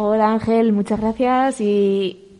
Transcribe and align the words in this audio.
Hola 0.00 0.30
Ángel, 0.30 0.72
muchas 0.72 1.00
gracias 1.00 1.60
y 1.60 2.38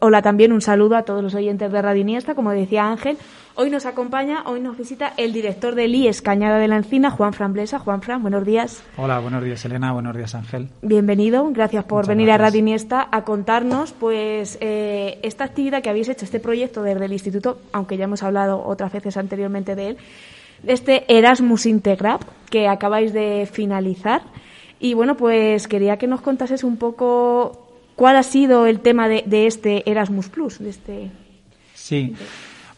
hola 0.00 0.22
también 0.22 0.52
un 0.52 0.60
saludo 0.60 0.94
a 0.94 1.02
todos 1.02 1.20
los 1.20 1.34
oyentes 1.34 1.72
de 1.72 1.82
Radio 1.82 2.02
Iniesta, 2.02 2.36
como 2.36 2.52
decía 2.52 2.86
Ángel. 2.86 3.18
Hoy 3.56 3.70
nos 3.70 3.86
acompaña, 3.86 4.44
hoy 4.46 4.60
nos 4.60 4.78
visita 4.78 5.12
el 5.16 5.32
director 5.32 5.74
del 5.74 5.96
IES 5.96 6.22
Cañada 6.22 6.58
de 6.58 6.68
la 6.68 6.76
Encina, 6.76 7.10
Juan 7.10 7.32
Framblesa. 7.32 7.80
Juan 7.80 8.02
Fran, 8.02 8.22
buenos 8.22 8.46
días. 8.46 8.84
Hola, 8.96 9.18
buenos 9.18 9.42
días 9.42 9.64
Elena, 9.64 9.92
buenos 9.92 10.16
días 10.16 10.32
Ángel. 10.36 10.68
Bienvenido, 10.80 11.44
gracias 11.50 11.82
por 11.86 12.06
venir 12.06 12.30
a 12.30 12.38
Radio 12.38 12.60
Iniesta 12.60 13.08
a 13.10 13.24
contarnos 13.24 13.90
pues 13.90 14.56
eh, 14.60 15.18
esta 15.24 15.42
actividad 15.42 15.82
que 15.82 15.90
habéis 15.90 16.08
hecho, 16.08 16.24
este 16.24 16.38
proyecto 16.38 16.84
desde 16.84 17.06
el 17.06 17.12
Instituto, 17.12 17.58
aunque 17.72 17.96
ya 17.96 18.04
hemos 18.04 18.22
hablado 18.22 18.64
otras 18.64 18.92
veces 18.92 19.16
anteriormente 19.16 19.74
de 19.74 19.88
él, 19.88 19.96
este 20.64 21.04
Erasmus 21.12 21.66
Integrap 21.66 22.22
que 22.48 22.68
acabáis 22.68 23.12
de 23.12 23.48
finalizar. 23.50 24.22
Y 24.82 24.94
bueno, 24.94 25.16
pues 25.16 25.68
quería 25.68 25.96
que 25.96 26.08
nos 26.08 26.20
contases 26.20 26.64
un 26.64 26.76
poco 26.76 27.68
cuál 27.94 28.16
ha 28.16 28.24
sido 28.24 28.66
el 28.66 28.80
tema 28.80 29.08
de, 29.08 29.22
de 29.24 29.46
este 29.46 29.88
Erasmus 29.88 30.28
Plus, 30.28 30.58
de 30.58 30.70
este. 30.70 31.10
Sí. 31.72 32.16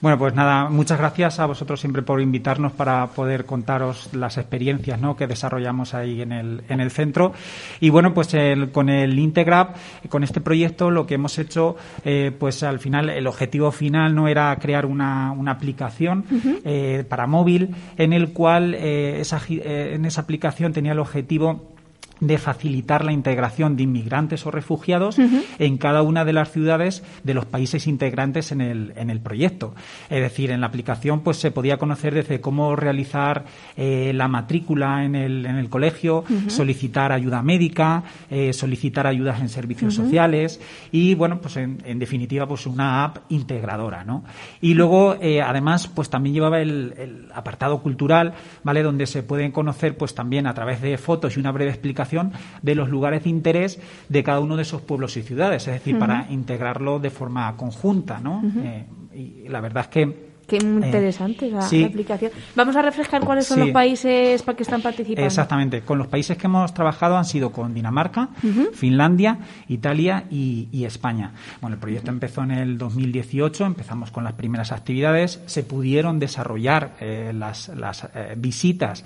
Bueno, 0.03 0.19
pues 0.19 0.35
nada, 0.35 0.69
muchas 0.69 0.99
gracias 0.99 1.41
a 1.41 1.47
vosotros 1.47 1.81
siempre 1.81 2.03
por 2.03 2.21
invitarnos 2.21 2.73
para 2.73 3.07
poder 3.07 3.47
contaros 3.47 4.11
las 4.13 4.37
experiencias 4.37 5.01
¿no? 5.01 5.17
que 5.17 5.27
desarrollamos 5.27 5.95
ahí 5.95 6.21
en 6.21 6.33
el, 6.33 6.63
en 6.69 6.81
el 6.81 6.91
centro. 6.91 7.33
Y 7.81 7.89
bueno, 7.89 8.13
pues 8.13 8.37
con 8.71 8.91
el 8.91 9.19
Integrap, 9.19 9.75
con 10.11 10.23
este 10.23 10.43
proyecto, 10.43 10.91
lo 10.91 11.07
que 11.07 11.15
hemos 11.15 11.39
hecho, 11.39 11.77
eh, 12.05 12.33
pues 12.39 12.63
al 12.63 12.81
final, 12.81 13.09
el 13.09 13.27
objetivo 13.27 13.73
final 13.73 14.15
no 14.15 14.29
era 14.29 14.55
crear 14.61 14.85
una, 14.85 15.33
una 15.33 15.53
aplicación 15.53 16.27
eh, 16.67 17.03
para 17.09 17.27
móvil 17.27 17.75
en 17.97 18.13
el 18.13 18.35
cual 18.35 18.75
eh, 18.75 19.21
esa, 19.21 19.41
en 19.49 20.05
esa 20.05 20.21
aplicación 20.21 20.75
tenía 20.75 20.93
el 20.93 20.99
objetivo 20.99 21.74
de 22.21 22.39
facilitar 22.39 23.05
la 23.05 23.13
integración 23.13 23.77
de 23.77 23.83
inmigrantes 23.83 24.47
o 24.47 24.51
refugiados 24.51 25.19
en 25.59 25.79
cada 25.79 26.03
una 26.03 26.25
de 26.25 26.33
las 26.33 26.53
ciudades 26.53 27.03
de 27.23 27.35
los 27.35 27.45
países 27.45 27.87
integrantes 27.87 28.53
en 28.53 28.61
el, 28.61 28.93
en 28.97 29.11
el 29.11 29.21
proyecto. 29.21 29.75
Es 30.09 30.21
decir, 30.21 30.51
en 30.51 30.61
la 30.61 30.69
aplicación 30.69 31.21
pues 31.21 31.39
se 31.39 31.51
podía 31.51 31.77
conocer 31.77 32.15
desde 32.15 32.41
cómo 32.41 32.77
realizar 32.77 33.45
eh, 33.77 34.13
la 34.15 34.29
matrícula 34.29 35.05
en 35.05 35.15
el, 35.15 35.47
en 35.47 35.57
el 35.57 35.69
colegio, 35.69 36.25
solicitar 36.47 37.13
ayuda 37.13 37.43
médica, 37.43 38.05
eh, 38.31 38.53
solicitar 38.53 39.07
ayudas 39.07 39.41
en 39.41 39.49
servicios 39.49 39.95
sociales 39.95 40.61
y, 40.93 41.15
bueno, 41.15 41.41
pues 41.41 41.57
en, 41.57 41.79
en, 41.85 41.99
definitiva 41.99 42.47
pues 42.47 42.67
una 42.67 43.05
app 43.05 43.19
integradora, 43.31 44.05
¿no? 44.05 44.25
Y 44.61 44.75
luego, 44.75 45.17
eh, 45.21 45.43
además, 45.43 45.89
pues 45.89 46.11
también 46.11 46.35
llevaba 46.35 46.61
el, 46.61 46.95
el 46.97 47.29
apartado 47.35 47.81
cultural, 47.83 48.35
¿vale? 48.63 48.83
Donde 48.83 49.07
se 49.07 49.23
pueden 49.23 49.53
conocer 49.53 49.97
pues 49.97 50.15
también 50.15 50.47
a 50.47 50.55
través 50.55 50.81
de 50.81 50.97
fotos 50.99 51.37
y 51.37 51.41
una 51.41 51.53
breve 51.53 51.71
explicación 51.71 52.14
de 52.63 52.75
los 52.75 52.89
lugares 52.89 53.25
de 53.25 53.31
interés 53.31 53.81
de 54.09 54.23
cada 54.23 54.41
uno 54.41 54.57
de 54.57 54.63
esos 54.63 54.83
pueblos 54.83 55.17
y 55.17 55.23
ciudades, 55.23 55.67
es 55.67 55.75
decir, 55.75 55.99
para 55.99 56.27
integrarlo 56.31 56.99
de 56.99 57.11
forma 57.11 57.57
conjunta, 57.57 58.21
¿no? 58.21 58.43
Eh, 58.63 58.85
y 59.15 59.49
la 59.49 59.61
verdad 59.61 59.85
es 59.85 59.89
que 59.89 60.35
Qué 60.47 60.57
eh, 60.57 60.61
interesante 60.63 61.51
la, 61.51 61.67
aplicación. 61.67 62.31
Vamos 62.55 62.77
a 62.77 62.83
refrescar 62.83 63.25
cuáles 63.25 63.47
son 63.47 63.61
los 63.61 63.71
países 63.71 64.43
para 64.43 64.57
que 64.57 64.63
están 64.63 64.83
participando. 64.83 65.27
Exactamente. 65.27 65.83
Con 65.83 65.99
los 65.99 66.07
países 66.07 66.37
que 66.37 66.47
hemos 66.47 66.75
trabajado 66.75 67.17
han 67.17 67.25
sido 67.25 67.51
con 67.51 67.73
Dinamarca, 67.75 68.29
Finlandia, 68.75 69.39
Italia 69.69 70.25
y, 70.31 70.85
España. 70.85 71.33
Bueno, 71.61 71.75
el 71.75 71.81
proyecto 71.81 72.11
empezó 72.11 72.43
en 72.43 72.51
el 72.51 72.77
2018, 72.77 73.65
empezamos 73.65 74.11
con 74.11 74.25
las 74.25 74.35
primeras 74.35 74.71
actividades, 74.71 75.41
se 75.47 75.63
pudieron 75.63 76.19
desarrollar 76.19 76.93
eh, 77.01 77.33
las, 77.35 77.69
las 77.69 78.07
visitas 78.37 79.03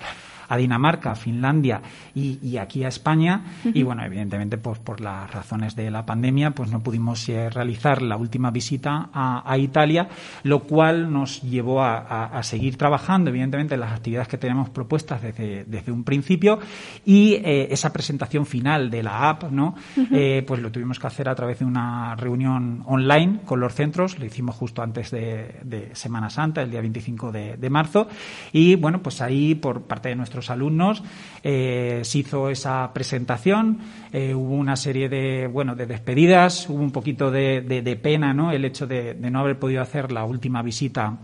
a 0.49 0.57
Dinamarca, 0.57 1.15
Finlandia 1.15 1.81
y, 2.13 2.57
aquí 2.57 2.83
a 2.83 2.89
España. 2.89 3.43
Y 3.63 3.83
bueno, 3.83 4.03
evidentemente, 4.03 4.57
pues 4.57 4.79
por 4.79 4.99
las 4.99 5.31
razones 5.31 5.75
de 5.75 5.89
la 5.91 6.05
pandemia, 6.05 6.51
pues 6.51 6.71
no 6.71 6.81
pudimos 6.81 7.29
eh, 7.29 7.49
realizar 7.49 8.01
la 8.01 8.17
última 8.17 8.51
visita 8.51 9.09
a, 9.13 9.57
Italia, 9.57 10.09
lo 10.43 10.61
cual 10.63 11.11
nos 11.11 11.41
llevó 11.41 11.83
a, 11.83 12.41
seguir 12.43 12.77
trabajando, 12.77 13.29
evidentemente, 13.29 13.75
en 13.75 13.81
las 13.81 13.93
actividades 13.93 14.27
que 14.27 14.37
tenemos 14.37 14.69
propuestas 14.69 15.21
desde, 15.21 15.65
desde 15.65 15.91
un 15.91 16.03
principio. 16.03 16.59
Y 17.05 17.33
eh, 17.35 17.67
esa 17.71 17.93
presentación 17.93 18.45
final 18.45 18.89
de 18.89 19.03
la 19.03 19.29
app, 19.29 19.51
¿no? 19.51 19.75
Eh, 20.11 20.43
pues 20.47 20.61
lo 20.61 20.71
tuvimos 20.71 20.97
que 20.97 21.07
hacer 21.07 21.29
a 21.29 21.35
través 21.35 21.59
de 21.59 21.65
una 21.65 22.15
reunión 22.15 22.83
online 22.87 23.41
con 23.45 23.59
los 23.59 23.73
centros, 23.75 24.17
lo 24.17 24.25
hicimos 24.25 24.55
justo 24.55 24.81
antes 24.81 25.11
de, 25.11 25.89
Semana 25.93 26.29
Santa, 26.29 26.61
el 26.61 26.71
día 26.71 26.81
25 26.81 27.31
de, 27.31 27.57
de 27.57 27.69
marzo, 27.69 28.07
y 28.51 28.75
bueno, 28.75 29.01
pues 29.01 29.21
ahí 29.21 29.55
por 29.55 29.83
parte 29.83 30.09
de 30.09 30.15
nuestro 30.15 30.38
alumnos, 30.49 31.03
eh, 31.43 31.99
se 32.03 32.19
hizo 32.19 32.49
esa 32.49 32.91
presentación, 32.93 33.79
eh, 34.13 34.33
hubo 34.33 34.55
una 34.55 34.75
serie 34.75 35.09
de, 35.09 35.47
bueno, 35.47 35.75
de 35.75 35.85
despedidas, 35.85 36.69
hubo 36.69 36.81
un 36.81 36.91
poquito 36.91 37.31
de, 37.31 37.99
pena, 38.01 38.33
¿no? 38.33 38.51
El 38.51 38.63
hecho 38.63 38.87
de, 38.87 39.15
no 39.15 39.39
haber 39.39 39.59
podido 39.59 39.81
hacer 39.81 40.11
la 40.11 40.23
última 40.23 40.61
visita 40.61 41.17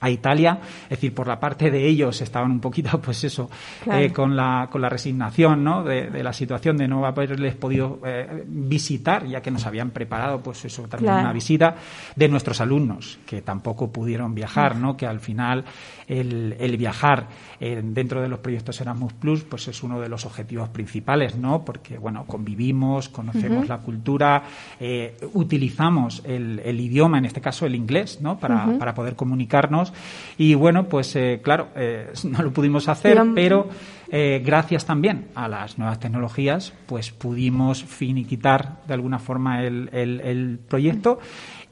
a 0.00 0.10
Italia, 0.10 0.58
es 0.84 0.90
decir, 0.90 1.14
por 1.14 1.26
la 1.26 1.38
parte 1.38 1.70
de 1.70 1.86
ellos 1.86 2.20
estaban 2.20 2.50
un 2.50 2.60
poquito, 2.60 3.00
pues 3.02 3.22
eso, 3.24 3.50
eh, 3.90 4.10
con, 4.12 4.34
la, 4.34 4.68
con 4.70 4.80
la 4.80 4.88
resignación 4.88 5.62
¿no? 5.62 5.82
de, 5.84 6.22
la 6.22 6.32
situación 6.32 6.76
de 6.76 6.88
no 6.88 7.04
haberles 7.04 7.54
podido 7.54 8.00
visitar, 8.46 9.26
ya 9.26 9.40
que 9.40 9.50
nos 9.50 9.66
habían 9.66 9.90
preparado, 9.90 10.40
pues 10.40 10.64
eso, 10.64 10.88
también 10.88 11.14
una 11.14 11.32
visita 11.32 11.74
de 12.14 12.28
nuestros 12.28 12.60
alumnos, 12.60 13.18
que 13.26 13.42
tampoco 13.42 13.90
pudieron 13.90 14.34
viajar, 14.34 14.76
¿no? 14.76 14.96
Que 14.96 15.06
al 15.06 15.20
final 15.20 15.64
el, 16.06 16.56
el 16.58 16.76
viajar 16.76 17.28
eh, 17.60 17.80
dentro 17.84 18.20
de 18.20 18.28
los 18.28 18.40
proyectos 18.40 18.80
Erasmus 18.80 19.12
Plus, 19.14 19.44
pues 19.44 19.68
es 19.68 19.82
uno 19.82 20.00
de 20.00 20.08
los 20.08 20.26
objetivos 20.26 20.68
principales, 20.70 21.36
¿no? 21.36 21.64
Porque, 21.64 21.98
bueno, 21.98 22.24
convivimos, 22.26 23.08
conocemos 23.08 23.68
la 23.68 23.78
cultura, 23.78 24.42
eh, 24.78 25.16
utilizamos 25.34 26.22
el, 26.24 26.60
el, 26.64 26.80
idioma, 26.80 27.18
en 27.18 27.26
este 27.26 27.40
caso 27.40 27.66
el 27.66 27.74
inglés, 27.74 28.20
¿no? 28.20 28.38
Para, 28.38 28.78
para 28.78 28.94
poder 28.94 29.14
comunicarnos. 29.14 29.89
Y, 30.38 30.54
bueno, 30.54 30.84
pues, 30.88 31.14
eh, 31.16 31.40
claro, 31.42 31.68
no 32.24 32.42
lo 32.42 32.52
pudimos 32.52 32.88
hacer, 32.88 33.20
pero 33.34 33.68
gracias 34.10 34.86
también 34.86 35.28
a 35.36 35.46
las 35.46 35.78
nuevas 35.78 36.00
tecnologías, 36.00 36.72
pues 36.86 37.12
pudimos 37.12 37.84
finiquitar 37.84 38.80
de 38.88 38.94
alguna 38.94 39.20
forma 39.20 39.62
el, 39.62 39.88
el, 39.92 40.20
el 40.20 40.58
proyecto. 40.68 41.20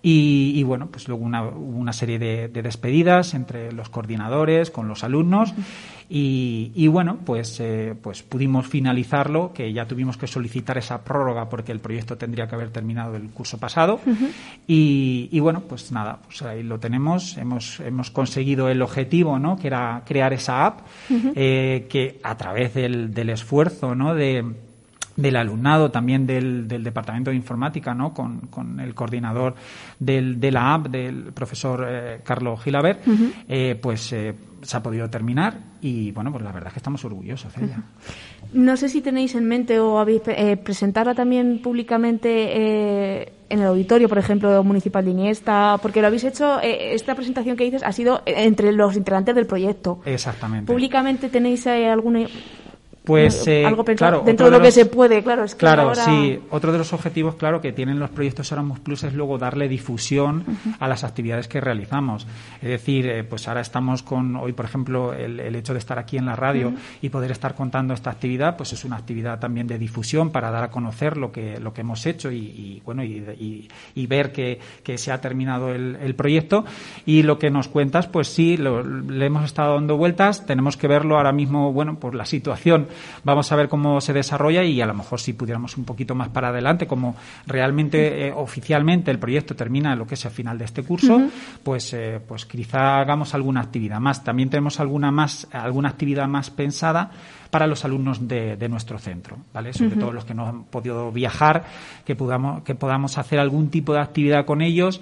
Y, 0.01 0.63
bueno, 0.63 0.89
pues 0.91 1.09
luego 1.09 1.25
una, 1.25 1.43
una 1.43 1.93
serie 1.93 2.19
de, 2.19 2.49
despedidas 2.49 3.35
entre 3.35 3.73
los 3.73 3.89
coordinadores, 3.89 4.71
con 4.71 4.87
los 4.87 5.03
alumnos. 5.03 5.53
Y, 6.09 6.87
bueno, 6.89 7.19
pues, 7.25 7.59
eh, 7.61 7.95
pues 8.01 8.23
pudimos 8.23 8.67
finalizarlo, 8.67 9.53
que 9.53 9.73
ya 9.73 9.87
tuvimos 9.87 10.17
que 10.17 10.27
solicitar 10.27 10.79
esa 10.79 11.03
prórroga 11.05 11.49
porque 11.49 11.73
el 11.73 11.81
proyecto 11.81 12.17
tendría 12.17 12.47
que 12.47 12.55
haber 12.55 12.71
terminado 12.71 13.17
el 13.17 13.29
curso 13.31 13.59
pasado. 13.59 14.01
y, 14.67 15.39
bueno, 15.41 15.63
pues 15.69 15.91
nada, 15.91 16.19
pues 16.25 16.43
ahí 16.43 16.63
lo 16.63 16.79
tenemos. 16.79 17.37
Hemos, 17.37 17.81
hemos 17.81 18.11
conseguido 18.11 18.69
el 18.69 18.81
objetivo, 18.83 19.39
¿no? 19.39 19.57
Que 19.57 19.67
era 19.67 20.03
crear 20.07 20.33
esa 20.33 20.65
app, 20.65 20.81
eh, 21.35 21.87
que 21.91 22.21
a 22.23 22.37
través 22.37 22.75
del, 22.75 23.13
del 23.13 23.31
esfuerzo, 23.31 23.95
¿no? 23.95 24.15
De, 24.15 24.45
del 25.19 25.35
alumnado, 25.35 25.91
también 25.91 26.27
del, 26.27 26.69
del, 26.69 26.85
Departamento 26.85 27.31
de 27.31 27.37
Informática, 27.37 27.93
¿no? 27.93 28.15
con, 28.15 28.39
con 28.47 28.79
el 28.79 28.95
coordinador 28.95 29.57
del, 29.99 30.39
de 30.39 30.53
la 30.53 30.75
app, 30.75 30.87
del 30.87 31.33
profesor 31.33 31.85
eh, 31.89 32.21
Carlos 32.23 32.63
Gilabert, 32.63 33.03
eh, 33.49 33.77
pues 33.83 34.13
eh, 34.13 34.33
se 34.63 34.77
ha 34.77 34.81
podido 34.81 35.11
terminar 35.11 35.59
y, 35.81 36.13
bueno, 36.13 36.31
pues 36.31 36.45
la 36.45 36.53
verdad 36.53 36.69
es 36.69 36.75
que 36.75 36.79
estamos 36.79 37.05
orgullosos 37.05 37.53
de 37.57 37.65
ella. 37.65 37.83
No 38.53 38.77
sé 38.77 38.89
si 38.89 39.01
tenéis 39.01 39.35
en 39.35 39.47
mente 39.47 39.81
o 39.81 39.99
habéis 39.99 40.23
presentarla 40.63 41.15
también 41.15 41.61
públicamente 41.63 43.23
en 43.49 43.59
el 43.59 43.67
auditorio, 43.67 44.09
por 44.09 44.19
ejemplo, 44.19 44.63
municipal 44.63 45.05
de 45.05 45.11
Iniesta, 45.11 45.79
porque 45.83 46.01
lo 46.01 46.07
habéis 46.07 46.25
hecho, 46.25 46.61
esta 46.61 47.15
presentación 47.15 47.57
que 47.57 47.65
dices 47.65 47.83
ha 47.83 47.93
sido 47.93 48.23
entre 48.25 48.73
los 48.73 48.97
integrantes 48.97 49.35
del 49.35 49.47
proyecto. 49.47 50.01
Exactamente. 50.05 50.73
¿Públicamente 50.73 51.29
tenéis 51.29 51.67
alguna 51.67 52.27
pues 53.09 53.47
eh, 53.47 53.65
claro, 53.97 54.23
dentro 54.23 54.51
de 54.51 54.53
lo 54.59 54.61
que 54.61 54.71
se 54.71 54.85
puede, 54.85 55.23
claro, 55.23 55.45
es 55.45 55.55
que 55.55 55.61
Claro, 55.61 55.95
sí, 55.95 56.39
otro 56.51 56.73
de 56.73 56.77
los 56.79 56.93
objetivos, 56.93 57.37
claro, 57.37 57.59
que 57.59 57.73
tienen 57.73 57.99
los 57.99 58.11
proyectos 58.11 58.53
Erasmus 58.53 58.81
Plus 58.81 59.03
es 59.05 59.15
luego 59.15 59.39
darle 59.39 59.67
difusión 59.67 60.45
a 60.79 60.87
las 60.87 61.05
actividades 61.05 61.49
que 61.49 61.59
realizamos. 61.59 62.27
Es 62.61 62.69
decir, 62.69 63.09
eh, 63.09 63.25
pues 63.25 63.49
ahora 63.49 63.63
estamos 63.63 64.03
con 64.03 64.37
hoy, 64.37 64.53
por 64.53 64.67
ejemplo, 64.67 65.15
el, 65.15 65.57
hecho 65.57 65.73
de 65.73 65.79
estar 65.79 65.99
aquí 65.99 66.19
en 66.19 66.27
la 66.27 66.37
radio 66.37 66.75
y 67.01 67.09
poder 67.09 67.31
estar 67.31 67.55
contando 67.55 67.95
esta 67.95 68.11
actividad, 68.11 68.59
pues 68.59 68.75
es 68.75 68.85
una 68.85 68.97
actividad 68.97 69.41
también 69.41 69.67
de 69.67 69.79
difusión 69.79 70.31
para 70.31 70.51
dar 70.51 70.65
a 70.65 70.71
conocer 70.71 71.17
lo 71.17 71.33
que 71.33 71.59
lo 71.59 71.73
que 71.73 71.81
hemos 71.81 72.05
hecho 72.05 72.31
y, 72.31 72.83
bueno 72.85 73.03
y, 73.03 74.07
ver 74.07 74.33
que, 74.33 74.61
que, 74.83 74.99
se 74.99 75.13
ha 75.13 75.21
terminado 75.23 75.73
el, 75.73 76.15
proyecto. 76.15 76.67
Y 77.07 77.23
lo 77.23 77.39
que 77.39 77.49
nos 77.49 77.69
cuentas, 77.69 78.07
pues 78.07 78.29
sí, 78.29 78.59
le 78.59 79.25
hemos 79.25 79.47
estado 79.47 79.77
dando 79.77 79.97
vueltas, 79.97 80.45
tenemos 80.45 80.77
que 80.77 80.89
verlo 80.89 81.17
ahora 81.17 81.33
mismo, 81.33 81.73
bueno, 81.73 81.99
por 81.99 82.15
la 82.15 82.27
situación 82.27 82.89
vamos 83.25 83.51
a 83.53 83.57
ver 83.57 83.69
cómo 83.69 84.01
se 84.01 84.13
desarrolla 84.13 84.63
y 84.63 84.81
a 84.81 84.87
lo 84.87 84.95
mejor 84.95 85.21
si 85.21 85.33
pudiéramos 85.33 85.77
un 85.77 85.85
poquito 85.85 86.15
más 86.15 86.29
para 86.29 86.49
adelante, 86.49 86.87
como 86.87 87.17
realmente 87.47 88.29
eh, 88.29 88.33
oficialmente 88.35 89.11
el 89.11 89.19
proyecto 89.19 89.55
termina 89.55 89.95
lo 89.97 90.07
que 90.07 90.15
es 90.15 90.25
el 90.25 90.31
final 90.31 90.59
de 90.59 90.65
este 90.65 90.83
curso, 90.83 91.21
pues, 91.63 91.93
eh, 91.95 92.21
pues 92.27 92.47
quizá 92.47 93.01
hagamos 93.01 93.35
alguna 93.35 93.61
actividad 93.61 94.01
más. 94.01 94.25
También 94.25 94.51
tenemos 94.51 94.81
alguna 94.81 95.11
más, 95.11 95.49
alguna 95.53 95.89
actividad 95.89 96.29
más 96.29 96.51
pensada 96.51 97.11
para 97.51 97.67
los 97.67 97.85
alumnos 97.85 98.27
de, 98.29 98.69
nuestro 98.69 98.99
centro, 98.99 99.39
¿vale? 99.55 99.73
Sobre 99.73 99.97
todo 99.97 100.13
los 100.13 100.27
que 100.27 100.35
no 100.35 100.47
han 100.47 100.65
podido 100.65 101.11
viajar, 101.11 101.65
que 102.05 102.15
podamos, 102.15 102.63
que 102.63 102.75
podamos 102.75 103.17
hacer 103.17 103.39
algún 103.39 103.71
tipo 103.71 103.95
de 103.95 104.01
actividad 104.01 104.45
con 104.45 104.61
ellos 104.61 105.01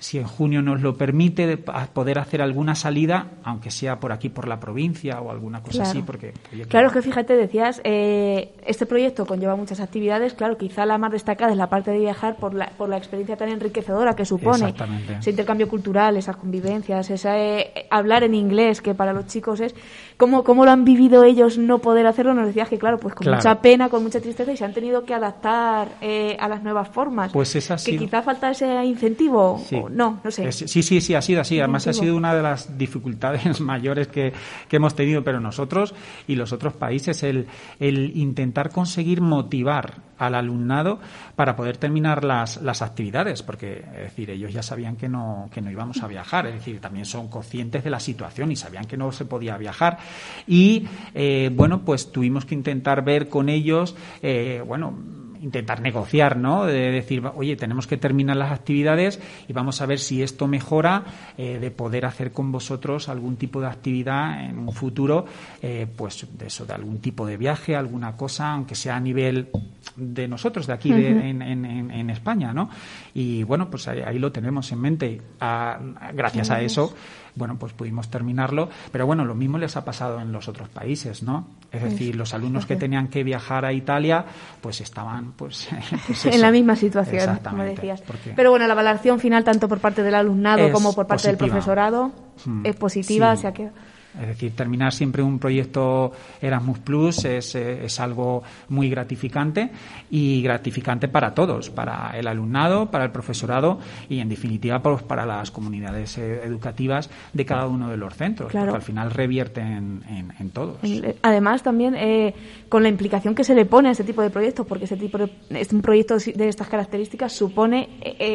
si 0.00 0.18
en 0.18 0.24
junio 0.24 0.62
nos 0.62 0.80
lo 0.80 0.96
permite, 0.96 1.58
poder 1.92 2.18
hacer 2.18 2.40
alguna 2.40 2.74
salida, 2.74 3.26
aunque 3.44 3.70
sea 3.70 4.00
por 4.00 4.12
aquí, 4.12 4.30
por 4.30 4.48
la 4.48 4.58
provincia 4.58 5.20
o 5.20 5.30
alguna 5.30 5.62
cosa 5.62 5.82
así. 5.82 6.02
porque 6.02 6.32
Claro, 6.68 6.88
es 6.88 6.92
que 6.94 7.02
fíjate, 7.02 7.36
decías, 7.36 7.80
eh, 7.84 8.54
este 8.66 8.86
proyecto 8.86 9.26
conlleva 9.26 9.56
muchas 9.56 9.78
actividades, 9.80 10.32
claro, 10.32 10.56
quizá 10.56 10.86
la 10.86 10.96
más 10.96 11.12
destacada 11.12 11.52
es 11.52 11.58
la 11.58 11.68
parte 11.68 11.90
de 11.90 11.98
viajar 11.98 12.36
por 12.36 12.54
la, 12.54 12.70
por 12.78 12.88
la 12.88 12.96
experiencia 12.96 13.36
tan 13.36 13.50
enriquecedora 13.50 14.16
que 14.16 14.24
supone 14.24 14.74
ese 15.18 15.30
intercambio 15.30 15.68
cultural, 15.68 16.16
esas 16.16 16.36
convivencias, 16.36 17.10
ese 17.10 17.60
eh, 17.60 17.86
hablar 17.90 18.24
en 18.24 18.34
inglés, 18.34 18.80
que 18.80 18.94
para 18.94 19.12
los 19.12 19.26
chicos 19.26 19.60
es, 19.60 19.74
¿cómo, 20.16 20.44
¿cómo 20.44 20.64
lo 20.64 20.70
han 20.70 20.84
vivido 20.84 21.24
ellos 21.24 21.58
no 21.58 21.78
poder 21.78 22.06
hacerlo? 22.06 22.32
Nos 22.32 22.46
decías 22.46 22.70
que, 22.70 22.78
claro, 22.78 22.98
pues 22.98 23.14
con 23.14 23.30
mucha 23.30 23.60
pena, 23.60 23.90
con 23.90 24.02
mucha 24.02 24.20
tristeza 24.20 24.50
y 24.50 24.56
se 24.56 24.64
han 24.64 24.72
tenido 24.72 25.04
que 25.04 25.12
adaptar 25.12 25.88
eh, 26.00 26.38
a 26.40 26.48
las 26.48 26.62
nuevas 26.62 26.88
formas. 26.88 27.32
Pues 27.32 27.54
es 27.54 27.70
así. 27.70 27.92
Que 27.92 27.98
quizá 27.98 28.22
falta 28.22 28.50
ese 28.50 28.82
incentivo 28.84 29.60
no, 29.90 30.20
no 30.22 30.30
sé. 30.30 30.50
sí, 30.52 30.82
sí, 30.82 31.00
sí, 31.00 31.14
ha 31.14 31.22
sido 31.22 31.40
así. 31.40 31.58
Además, 31.58 31.86
ha 31.86 31.92
sido 31.92 32.16
una 32.16 32.34
de 32.34 32.42
las 32.42 32.76
dificultades 32.78 33.60
mayores 33.60 34.08
que, 34.08 34.32
hemos 34.70 34.94
tenido, 34.94 35.22
pero 35.24 35.40
nosotros 35.40 35.94
y 36.26 36.36
los 36.36 36.52
otros 36.52 36.74
países, 36.74 37.22
el, 37.22 37.46
el 37.78 38.16
intentar 38.16 38.70
conseguir 38.70 39.20
motivar 39.20 40.10
al 40.20 40.34
alumnado 40.34 41.00
para 41.34 41.56
poder 41.56 41.78
terminar 41.78 42.24
las, 42.24 42.60
las 42.62 42.82
actividades, 42.82 43.42
porque 43.42 43.78
es 43.78 44.02
decir, 44.02 44.30
ellos 44.30 44.52
ya 44.52 44.62
sabían 44.62 44.96
que 44.96 45.08
no, 45.08 45.48
que 45.52 45.62
no 45.62 45.70
íbamos 45.70 46.02
a 46.02 46.06
viajar, 46.06 46.46
es 46.46 46.54
decir, 46.54 46.78
también 46.80 47.06
son 47.06 47.28
conscientes 47.28 47.82
de 47.82 47.90
la 47.90 48.00
situación 48.00 48.52
y 48.52 48.56
sabían 48.56 48.84
que 48.84 48.98
no 48.98 49.12
se 49.12 49.24
podía 49.24 49.56
viajar. 49.56 49.98
Y 50.46 50.86
eh, 51.14 51.50
bueno, 51.54 51.84
pues 51.84 52.12
tuvimos 52.12 52.44
que 52.44 52.54
intentar 52.54 53.02
ver 53.02 53.28
con 53.28 53.48
ellos, 53.48 53.96
eh, 54.22 54.62
bueno, 54.66 54.94
intentar 55.40 55.80
negociar, 55.80 56.36
¿no? 56.36 56.66
De 56.66 56.90
decir, 56.90 57.22
oye, 57.34 57.56
tenemos 57.56 57.86
que 57.86 57.96
terminar 57.96 58.36
las 58.36 58.52
actividades 58.52 59.20
y 59.48 59.52
vamos 59.52 59.80
a 59.80 59.86
ver 59.86 59.98
si 59.98 60.22
esto 60.22 60.46
mejora, 60.46 61.04
eh, 61.36 61.58
de 61.60 61.70
poder 61.70 62.06
hacer 62.06 62.32
con 62.32 62.52
vosotros 62.52 63.08
algún 63.08 63.36
tipo 63.36 63.60
de 63.60 63.66
actividad 63.66 64.44
en 64.44 64.58
un 64.58 64.72
futuro, 64.72 65.24
eh, 65.62 65.86
pues 65.96 66.26
de 66.38 66.46
eso, 66.46 66.66
de 66.66 66.74
algún 66.74 66.98
tipo 67.00 67.26
de 67.26 67.36
viaje, 67.36 67.76
alguna 67.76 68.16
cosa, 68.16 68.52
aunque 68.52 68.74
sea 68.74 68.96
a 68.96 69.00
nivel 69.00 69.48
de 69.96 70.28
nosotros, 70.28 70.66
de 70.66 70.72
aquí 70.72 70.92
en, 70.92 71.42
en, 71.42 72.10
España, 72.10 72.52
¿no? 72.52 72.70
Y 73.14 73.42
bueno, 73.44 73.70
pues 73.70 73.88
ahí, 73.88 74.18
lo 74.18 74.32
tenemos 74.32 74.70
en 74.72 74.80
mente. 74.80 75.22
Ah, 75.40 75.78
gracias 76.12 76.50
a 76.50 76.60
eso, 76.60 76.94
bueno, 77.34 77.56
pues 77.58 77.72
pudimos 77.72 78.08
terminarlo, 78.08 78.68
pero 78.92 79.06
bueno, 79.06 79.24
lo 79.24 79.34
mismo 79.34 79.58
les 79.58 79.76
ha 79.76 79.84
pasado 79.84 80.20
en 80.20 80.32
los 80.32 80.48
otros 80.48 80.68
países, 80.68 81.22
¿no? 81.22 81.46
Es 81.70 81.82
decir, 81.82 82.16
los 82.16 82.34
alumnos 82.34 82.66
que 82.66 82.76
tenían 82.76 83.08
que 83.08 83.22
viajar 83.22 83.64
a 83.64 83.72
Italia, 83.72 84.24
pues 84.60 84.80
estaban, 84.80 85.32
pues, 85.32 85.68
pues 86.06 86.26
en 86.26 86.40
la 86.40 86.50
misma 86.50 86.76
situación, 86.76 87.38
como 87.42 87.62
decías. 87.62 88.02
Pero 88.36 88.50
bueno, 88.50 88.66
la 88.66 88.74
valoración 88.74 89.20
final, 89.20 89.44
tanto 89.44 89.68
por 89.68 89.78
parte 89.78 90.02
del 90.02 90.14
alumnado 90.14 90.70
como 90.72 90.94
por 90.94 91.06
parte 91.06 91.28
del 91.28 91.36
profesorado, 91.36 92.12
mm, 92.44 92.66
es 92.66 92.76
positiva, 92.76 93.32
o 93.32 93.36
sea 93.36 93.52
que 93.52 93.70
es 94.18 94.26
decir, 94.26 94.52
terminar 94.56 94.92
siempre 94.92 95.22
un 95.22 95.38
proyecto 95.38 96.12
Erasmus 96.40 96.78
Plus 96.80 97.24
es, 97.24 97.54
es, 97.54 98.00
algo 98.00 98.42
muy 98.68 98.90
gratificante 98.90 99.70
y 100.10 100.42
gratificante 100.42 101.08
para 101.08 101.34
todos, 101.34 101.70
para 101.70 102.12
el 102.18 102.26
alumnado, 102.26 102.90
para 102.90 103.04
el 103.04 103.10
profesorado 103.10 103.78
y, 104.08 104.18
en 104.18 104.28
definitiva, 104.28 104.80
pues, 104.80 105.02
para 105.02 105.24
las 105.24 105.50
comunidades 105.50 106.18
eh, 106.18 106.42
educativas 106.44 107.08
de 107.32 107.44
cada 107.44 107.66
uno 107.66 107.88
de 107.88 107.96
los 107.96 108.14
centros, 108.14 108.52
porque 108.52 108.74
al 108.74 108.82
final 108.82 109.10
revierte 109.10 109.60
en, 109.60 110.02
en, 110.38 110.50
todos. 110.50 110.78
Eh, 110.82 111.16
además, 111.22 111.62
también 111.62 111.94
eh, 111.94 112.34
con 112.68 112.82
la 112.82 112.88
implicación 112.88 113.34
que 113.34 113.44
se 113.44 113.54
le 113.54 113.64
pone 113.64 113.90
a 113.90 113.92
este 113.92 114.04
tipo 114.04 114.22
de 114.22 114.30
proyectos, 114.30 114.66
porque 114.66 114.84
este 114.84 114.96
tipo 114.96 115.18
de, 115.18 115.30
un 115.72 115.82
proyecto 115.82 116.16
de 116.16 116.48
estas 116.48 116.68
características 116.68 117.32
supone 117.32 117.88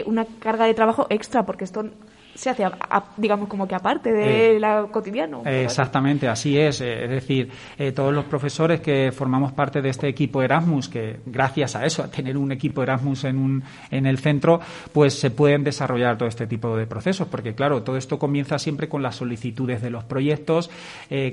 una 0.05 0.25
carga 0.39 0.65
de 0.65 0.73
trabajo 0.73 1.07
extra, 1.09 1.45
porque 1.45 1.65
esto 1.65 1.85
se 2.35 2.49
hace, 2.49 2.65
digamos, 3.15 3.47
como 3.47 3.65
que 3.65 3.75
aparte 3.75 4.11
de 4.11 4.57
eh, 4.57 4.59
la 4.59 4.87
cotidiano. 4.91 5.41
exactamente, 5.45 6.27
así 6.27 6.57
es. 6.57 6.81
Eh, 6.81 7.05
es 7.05 7.09
decir, 7.09 7.49
eh, 7.77 7.93
todos 7.93 8.13
los 8.13 8.25
profesores 8.25 8.81
que 8.81 9.13
formamos 9.13 9.53
parte 9.53 9.81
de 9.81 9.89
este 9.89 10.09
equipo 10.09 10.41
Erasmus, 10.41 10.89
que 10.89 11.21
gracias 11.25 11.77
a 11.77 11.85
eso, 11.85 12.03
a 12.03 12.11
tener 12.11 12.37
un 12.37 12.51
equipo 12.51 12.83
Erasmus 12.83 13.23
en, 13.23 13.37
un, 13.37 13.63
en 13.89 14.05
el 14.05 14.17
centro, 14.17 14.59
pues 14.91 15.17
se 15.17 15.31
pueden 15.31 15.63
desarrollar 15.63 16.17
todo 16.17 16.27
este 16.27 16.45
tipo 16.45 16.75
de 16.75 16.85
procesos, 16.85 17.29
porque 17.29 17.55
claro, 17.55 17.83
todo 17.83 17.95
esto 17.95 18.19
comienza 18.19 18.59
siempre 18.59 18.89
con 18.89 19.01
las 19.01 19.15
solicitudes 19.15 19.81
de 19.81 19.89
los 19.89 20.03
proyectos, 20.03 20.69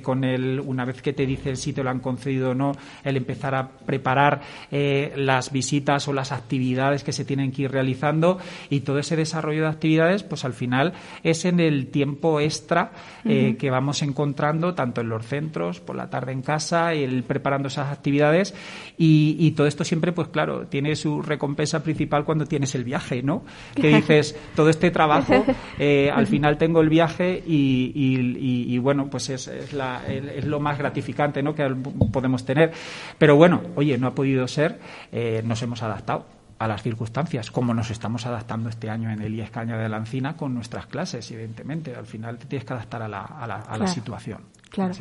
con 0.02 0.22
el, 0.22 0.60
una 0.60 0.84
vez 0.84 1.02
que 1.02 1.12
te 1.12 1.26
dicen 1.26 1.56
si 1.56 1.72
te 1.72 1.82
lo 1.82 1.90
han 1.90 1.98
concedido 1.98 2.50
o 2.50 2.54
no, 2.54 2.72
el 3.02 3.16
empezar 3.16 3.54
a 3.54 3.68
preparar 3.68 4.40
las 4.70 5.50
visitas 5.50 6.06
o 6.06 6.12
las 6.12 6.30
actividades 6.30 7.02
que 7.02 7.12
se 7.12 7.24
tienen 7.24 7.50
que 7.50 7.62
ir 7.62 7.72
realizando 7.72 8.38
y 8.70 8.80
todo 8.80 8.98
ese 8.98 9.16
desarrollo 9.16 9.62
de 9.62 9.68
actividades, 9.68 10.22
pues 10.22 10.44
al 10.44 10.52
final 10.52 10.91
es 11.22 11.44
en 11.44 11.60
el 11.60 11.88
tiempo 11.88 12.40
extra 12.40 12.92
eh, 13.24 13.56
que 13.58 13.70
vamos 13.70 14.02
encontrando 14.02 14.74
tanto 14.74 15.00
en 15.00 15.08
los 15.08 15.26
centros, 15.26 15.80
por 15.80 15.96
la 15.96 16.10
tarde 16.10 16.32
en 16.32 16.42
casa, 16.42 16.92
el 16.92 17.22
preparando 17.22 17.68
esas 17.68 17.92
actividades 17.92 18.54
y, 18.96 19.52
todo 19.52 19.66
esto 19.66 19.84
siempre, 19.84 20.12
pues 20.12 20.28
claro, 20.28 20.66
tiene 20.66 20.96
su 20.96 21.20
recompensa 21.20 21.82
principal 21.82 22.24
cuando 22.24 22.46
tienes 22.46 22.74
el 22.74 22.84
viaje, 22.84 23.22
¿no? 23.22 23.44
Que 23.74 23.88
dices, 23.88 24.36
todo 24.56 24.70
este 24.70 24.90
trabajo, 24.90 25.44
eh, 25.78 26.10
al 26.10 26.26
final 26.26 26.56
tengo 26.56 26.80
el 26.80 26.88
viaje 26.88 27.42
y, 27.46 28.78
bueno, 28.78 29.10
pues 29.10 29.28
es, 29.30 29.48
es, 29.48 29.74
es, 30.08 30.44
lo 30.44 30.60
más 30.60 30.78
gratificante, 30.78 31.42
¿no? 31.42 31.54
Que 31.54 31.68
podemos 32.12 32.44
tener. 32.44 32.72
Pero 33.18 33.36
bueno, 33.36 33.60
oye, 33.74 33.98
no 33.98 34.06
ha 34.06 34.14
podido 34.14 34.48
ser, 34.48 34.78
eh, 35.12 35.42
nos 35.44 35.62
hemos 35.62 35.82
adaptado 35.82 36.41
a 36.62 36.68
las 36.68 36.82
circunstancias, 36.82 37.50
como 37.50 37.74
nos 37.74 37.90
estamos 37.90 38.24
adaptando 38.26 38.68
este 38.68 38.88
año 38.88 39.10
en 39.10 39.20
el 39.20 39.34
IES 39.34 39.50
Caña 39.50 39.76
de 39.76 39.88
la 39.88 39.96
Encina 39.96 40.36
con 40.36 40.54
nuestras 40.54 40.86
clases, 40.86 41.30
evidentemente. 41.32 41.94
Al 41.94 42.06
final 42.06 42.38
te 42.38 42.46
tienes 42.46 42.64
que 42.64 42.72
adaptar 42.72 43.02
a 43.02 43.08
la, 43.08 43.22
a 43.22 43.46
la, 43.46 43.56
a 43.56 43.76
la 43.78 43.86
situación. 43.86 44.42
Claro. 44.72 44.94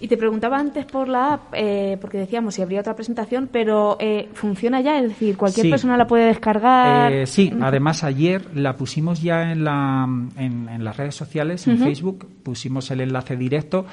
Y 0.00 0.08
te 0.08 0.18
preguntaba 0.18 0.58
antes 0.58 0.84
por 0.84 1.08
la 1.08 1.32
app, 1.32 1.54
eh, 1.54 1.96
porque 1.98 2.18
decíamos 2.18 2.56
si 2.56 2.60
habría 2.60 2.80
otra 2.80 2.94
presentación, 2.94 3.48
pero 3.50 3.96
eh, 3.98 4.28
¿funciona 4.34 4.82
ya? 4.82 4.98
Es 4.98 5.08
decir, 5.08 5.38
¿cualquier 5.38 5.70
persona 5.70 5.96
la 5.96 6.06
puede 6.06 6.26
descargar? 6.26 7.10
Eh, 7.10 7.26
sí, 7.26 7.50
además 7.58 8.04
ayer 8.04 8.54
la 8.54 8.76
pusimos 8.76 9.22
ya 9.22 9.50
en, 9.50 9.64
la, 9.64 10.06
en, 10.36 10.84
las 10.84 10.96
redes 10.98 11.14
sociales, 11.14 11.66
en 11.66 11.78
Facebook, 11.78 12.28
pusimos 12.42 12.90
el 12.90 13.00
enlace 13.00 13.34
directo. 13.34 13.86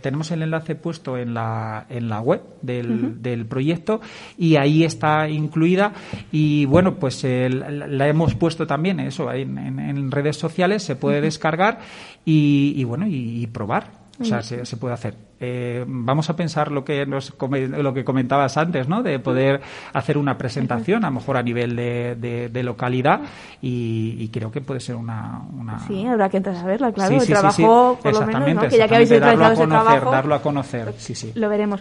tenemos 0.00 0.30
el 0.30 0.42
enlace 0.42 0.76
puesto 0.76 1.18
en 1.18 1.34
la, 1.34 1.86
en 1.88 2.08
la 2.08 2.20
web 2.20 2.42
del, 2.62 3.20
del 3.20 3.46
proyecto 3.46 4.00
y 4.36 4.54
ahí 4.54 4.84
está 4.84 5.28
incluida. 5.28 5.92
Y 6.30 6.66
bueno, 6.66 6.94
pues 6.94 7.24
la 7.24 8.06
hemos 8.06 8.36
puesto 8.36 8.64
también 8.64 9.00
eso 9.00 9.32
en, 9.32 9.58
en, 9.58 10.10
redes 10.12 10.36
sociales, 10.36 10.84
se 10.84 10.94
puede 10.94 11.20
descargar 11.20 11.80
y, 12.24 12.84
bueno, 12.84 13.06
y 13.08 13.44
probar. 13.48 13.97
O 14.20 14.24
sea, 14.24 14.42
se, 14.42 14.64
se 14.66 14.76
puede 14.76 14.94
hacer. 14.94 15.14
Eh, 15.40 15.84
vamos 15.86 16.28
a 16.28 16.34
pensar 16.34 16.72
lo 16.72 16.84
que 16.84 17.06
nos, 17.06 17.32
lo 17.38 17.94
que 17.94 18.04
comentabas 18.04 18.56
antes, 18.56 18.88
¿no? 18.88 19.02
De 19.02 19.20
poder 19.20 19.60
hacer 19.92 20.18
una 20.18 20.36
presentación, 20.36 21.04
a 21.04 21.08
lo 21.08 21.14
mejor 21.14 21.36
a 21.36 21.42
nivel 21.42 21.76
de, 21.76 22.48
de, 22.50 22.62
localidad, 22.64 23.20
y, 23.62 24.28
creo 24.28 24.50
que 24.50 24.60
puede 24.60 24.80
ser 24.80 24.96
una, 24.96 25.40
una... 25.56 25.78
Sí, 25.80 26.04
habrá 26.06 26.28
que 26.28 26.38
entrar 26.38 26.56
a 26.56 26.64
verla, 26.64 26.92
claro. 26.92 27.14
el 27.14 27.26
trabajo, 27.26 27.98
por 28.02 28.12
lo 28.12 28.26
menos, 28.26 28.64
¿no? 28.64 28.68
que 28.68 28.76
ya 28.78 28.88
que 28.88 28.94
habéis 28.96 29.10
realizado 29.10 29.52
ese 29.52 29.66
trabajo, 29.66 30.10
darlo 30.10 30.34
a 30.34 30.42
conocer, 30.42 30.94
sí, 30.98 31.14
sí. 31.14 31.32
Lo 31.34 31.48
veremos. 31.48 31.80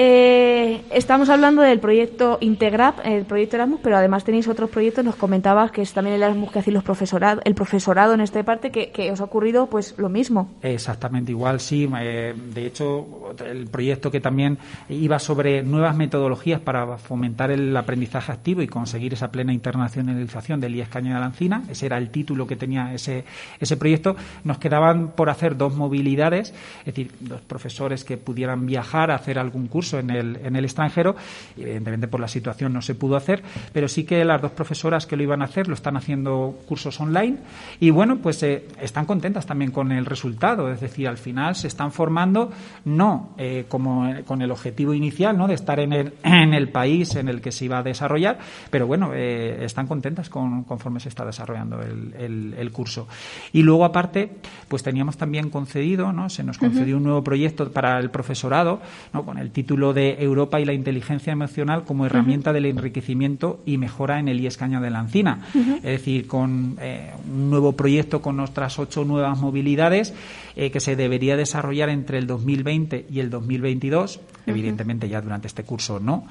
Eh, 0.00 0.82
estamos 0.92 1.28
hablando 1.28 1.60
del 1.60 1.80
proyecto 1.80 2.38
Integrap, 2.40 3.00
el 3.04 3.24
proyecto 3.24 3.56
Erasmus, 3.56 3.80
pero 3.82 3.96
además 3.96 4.22
tenéis 4.22 4.46
otros 4.46 4.70
proyectos. 4.70 5.04
Nos 5.04 5.16
comentabas 5.16 5.72
que 5.72 5.82
es 5.82 5.92
también 5.92 6.14
el 6.14 6.22
Erasmus 6.22 6.52
que 6.52 6.60
hacéis 6.60 6.74
los 6.74 6.84
profesorado, 6.84 7.40
el 7.44 7.56
profesorado 7.56 8.14
en 8.14 8.20
esta 8.20 8.40
parte, 8.44 8.70
que, 8.70 9.10
os 9.10 9.20
ha 9.20 9.24
ocurrido 9.24 9.66
pues 9.66 9.96
lo 9.98 10.08
mismo. 10.08 10.52
Exactamente 10.62 11.32
igual, 11.32 11.58
sí. 11.58 11.90
Eh, 12.00 12.32
de 12.32 12.66
hecho, 12.66 13.34
el 13.44 13.66
proyecto 13.66 14.08
que 14.12 14.20
también 14.20 14.58
iba 14.88 15.18
sobre 15.18 15.64
nuevas 15.64 15.96
metodologías 15.96 16.60
para 16.60 16.96
fomentar 16.98 17.50
el 17.50 17.76
aprendizaje 17.76 18.30
activo 18.30 18.62
y 18.62 18.68
conseguir 18.68 19.14
esa 19.14 19.32
plena 19.32 19.52
internacionalización 19.52 20.60
del 20.60 20.76
IES 20.76 20.90
Caña 20.90 21.14
de 21.14 21.20
la 21.20 21.26
Encina. 21.26 21.64
Ese 21.68 21.86
era 21.86 21.98
el 21.98 22.10
título 22.10 22.46
que 22.46 22.54
tenía 22.54 22.94
ese, 22.94 23.24
ese 23.58 23.76
proyecto. 23.76 24.14
Nos 24.44 24.58
quedaban 24.58 25.08
por 25.16 25.28
hacer 25.28 25.56
dos 25.56 25.74
movilidades, 25.74 26.54
es 26.80 26.86
decir, 26.86 27.10
dos 27.18 27.40
profesores 27.40 28.04
que 28.04 28.16
pudieran 28.16 28.64
viajar 28.64 29.10
a 29.10 29.16
hacer 29.16 29.40
algún 29.40 29.66
curso 29.66 29.87
curso 29.88 29.98
en 29.98 30.10
el, 30.10 30.36
en 30.44 30.56
el 30.56 30.64
extranjero. 30.64 31.16
evidentemente, 31.56 32.08
por 32.08 32.20
la 32.20 32.28
situación 32.28 32.72
no 32.72 32.82
se 32.82 32.94
pudo 32.94 33.16
hacer, 33.16 33.42
pero 33.72 33.88
sí 33.88 34.04
que 34.04 34.24
las 34.24 34.42
dos 34.42 34.52
profesoras 34.52 35.06
que 35.06 35.16
lo 35.16 35.22
iban 35.22 35.42
a 35.42 35.46
hacer 35.46 35.68
lo 35.68 35.74
están 35.74 35.96
haciendo 35.96 36.58
cursos 36.66 37.00
online 37.00 37.38
y, 37.80 37.90
bueno, 37.90 38.18
pues 38.18 38.42
eh, 38.42 38.66
están 38.80 39.06
contentas 39.06 39.46
también 39.46 39.70
con 39.70 39.92
el 39.92 40.04
resultado. 40.04 40.70
Es 40.70 40.80
decir, 40.80 41.08
al 41.08 41.18
final 41.18 41.54
se 41.54 41.68
están 41.68 41.92
formando 41.92 42.50
no 42.84 43.30
eh, 43.38 43.64
como 43.68 44.12
con 44.24 44.42
el 44.42 44.50
objetivo 44.50 44.92
inicial, 44.92 45.36
¿no? 45.36 45.48
De 45.48 45.54
estar 45.54 45.80
en 45.80 45.92
el, 45.92 46.12
en 46.22 46.54
el 46.54 46.68
país 46.68 47.14
en 47.14 47.28
el 47.28 47.40
que 47.40 47.52
se 47.52 47.64
iba 47.64 47.78
a 47.78 47.82
desarrollar, 47.82 48.38
pero 48.70 48.86
bueno, 48.86 49.12
eh, 49.14 49.64
están 49.64 49.86
contentas 49.86 50.28
con, 50.28 50.64
conforme 50.64 51.00
se 51.00 51.08
está 51.08 51.24
desarrollando 51.24 51.80
el, 51.80 52.54
el, 52.58 52.72
curso. 52.72 53.08
Y 53.52 53.62
luego, 53.62 53.84
aparte, 53.84 54.30
pues 54.68 54.82
teníamos 54.82 55.16
también 55.16 55.50
concedido, 55.50 56.12
¿no? 56.12 56.28
Se 56.28 56.44
nos 56.44 56.58
concedió 56.58 56.96
un 56.96 57.04
nuevo 57.04 57.24
proyecto 57.24 57.70
para 57.72 57.98
el 57.98 58.10
profesorado, 58.10 58.80
¿no? 59.12 59.24
Con 59.24 59.38
el 59.38 59.50
título 59.50 59.67
de 59.68 60.16
Europa 60.20 60.60
y 60.60 60.64
la 60.64 60.72
inteligencia 60.72 61.32
emocional 61.32 61.84
como 61.84 62.06
herramienta 62.06 62.54
del 62.54 62.64
enriquecimiento 62.64 63.60
y 63.66 63.76
mejora 63.76 64.18
en 64.18 64.28
el 64.28 64.40
IES 64.40 64.56
Caña 64.56 64.80
de 64.80 64.90
la 64.90 65.00
Encina. 65.00 65.46
Es 65.76 65.82
decir, 65.82 66.26
con 66.26 66.76
eh, 66.80 67.10
un 67.30 67.50
nuevo 67.50 67.72
proyecto 67.72 68.22
con 68.22 68.36
nuestras 68.36 68.78
ocho 68.78 69.04
nuevas 69.04 69.38
movilidades 69.38 70.14
eh, 70.56 70.70
que 70.70 70.80
se 70.80 70.96
debería 70.96 71.36
desarrollar 71.36 71.90
entre 71.90 72.18
el 72.18 72.26
2020 72.26 73.06
y 73.10 73.20
el 73.20 73.28
2022. 73.28 74.20
Evidentemente, 74.46 75.08
ya 75.08 75.20
durante 75.20 75.48
este 75.48 75.64
curso 75.64 76.00
no 76.00 76.24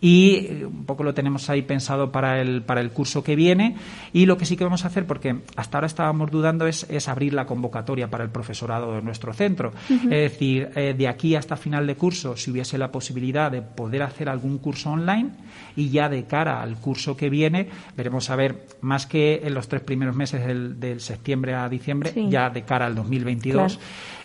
y 0.00 0.46
eh, 0.48 0.66
un 0.66 0.84
poco 0.84 1.02
lo 1.02 1.14
tenemos 1.14 1.50
ahí 1.50 1.62
pensado 1.62 2.12
para 2.12 2.40
el, 2.40 2.62
para 2.62 2.80
el 2.80 2.90
curso 2.90 3.22
que 3.24 3.36
viene 3.36 3.76
y 4.12 4.26
lo 4.26 4.38
que 4.38 4.44
sí 4.44 4.56
que 4.56 4.64
vamos 4.64 4.84
a 4.84 4.88
hacer, 4.88 5.06
porque 5.06 5.36
hasta 5.56 5.78
ahora 5.78 5.86
estábamos 5.86 6.30
dudando, 6.30 6.66
es, 6.66 6.86
es 6.88 7.08
abrir 7.08 7.34
la 7.34 7.46
convocatoria 7.46 8.08
para 8.08 8.24
el 8.24 8.30
profesorado 8.30 8.94
de 8.94 9.02
nuestro 9.02 9.32
centro. 9.32 9.72
Es 9.88 10.08
decir, 10.08 10.70
eh, 10.74 10.94
de 10.96 11.08
aquí 11.08 11.34
hasta 11.34 11.56
final 11.56 11.86
de 11.86 11.96
curso, 11.96 12.36
si 12.36 12.50
hubiese 12.50 12.78
la 12.78 12.92
posibilidad 12.92 13.50
de 13.50 13.62
poder 13.62 14.02
hacer 14.02 14.28
algún 14.28 14.58
curso 14.58 14.90
online 14.90 15.30
y 15.76 15.90
ya 15.90 16.08
de 16.08 16.24
cara 16.24 16.62
al 16.62 16.76
curso 16.76 17.16
que 17.16 17.30
viene, 17.30 17.68
veremos 17.96 18.30
a 18.30 18.36
ver, 18.36 18.66
más 18.80 19.06
que 19.06 19.40
en 19.44 19.54
los 19.54 19.68
tres 19.68 19.82
primeros 19.82 20.14
meses 20.14 20.46
del, 20.46 20.78
del 20.78 21.00
septiembre 21.00 21.54
a 21.54 21.68
diciembre, 21.68 22.12
ya 22.28 22.50
de 22.50 22.62
cara 22.62 22.86
al 22.86 22.94
2022. 22.94 23.78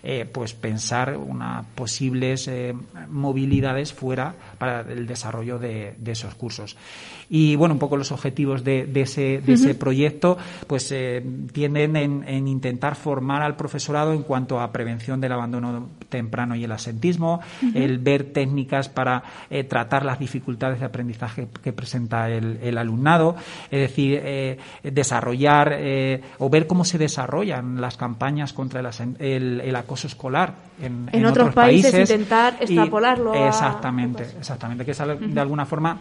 Eh, 0.06 0.28
pues 0.30 0.52
pensar 0.52 1.16
unas 1.16 1.64
posibles 1.74 2.46
eh, 2.46 2.74
movilidades 3.08 3.94
fuera 3.94 4.34
para 4.58 4.82
el 4.82 5.06
desarrollo 5.06 5.58
de, 5.58 5.63
esos 5.64 6.34
cursos. 6.34 6.76
Y 7.30 7.56
bueno, 7.56 7.74
un 7.74 7.78
poco 7.78 7.96
los 7.96 8.12
objetivos 8.12 8.64
de, 8.64 8.90
ese, 8.94 9.40
de 9.44 9.54
ese 9.54 9.74
proyecto 9.74 10.36
pues 10.66 10.90
eh, 10.92 11.24
tienden 11.52 11.96
en, 11.96 12.48
intentar 12.48 12.96
formar 12.96 13.42
al 13.42 13.56
profesorado 13.56 14.12
en 14.12 14.22
cuanto 14.22 14.60
a 14.60 14.70
prevención 14.72 15.20
del 15.20 15.32
abandono 15.32 15.88
temprano 16.08 16.54
y 16.54 16.64
el 16.64 16.72
asentismo, 16.72 17.40
el 17.74 17.98
ver 17.98 18.24
técnicas 18.32 18.88
para 18.88 19.22
tratar 19.68 20.04
las 20.04 20.18
dificultades 20.18 20.80
de 20.80 20.86
aprendizaje 20.86 21.48
que 21.62 21.72
presenta 21.72 22.28
el, 22.30 22.78
alumnado, 22.78 23.36
es 23.70 23.80
decir, 23.80 24.58
desarrollar 24.82 25.78
o 26.38 26.50
ver 26.50 26.66
cómo 26.66 26.84
se 26.84 26.98
desarrollan 26.98 27.80
las 27.80 27.96
campañas 27.96 28.52
contra 28.52 28.80
el, 28.80 29.60
el 29.60 29.76
acoso 29.76 30.06
escolar 30.06 30.54
en, 30.80 31.26
otros, 31.26 31.54
países, 31.54 31.94
intentar 31.94 32.56
extrapolarlo. 32.60 33.32
exactamente, 33.34 34.24
exactamente, 34.38 34.84
que 34.84 34.90
es 34.90 34.98
de 34.98 35.40
alguna 35.40 35.53
forma 35.66 35.98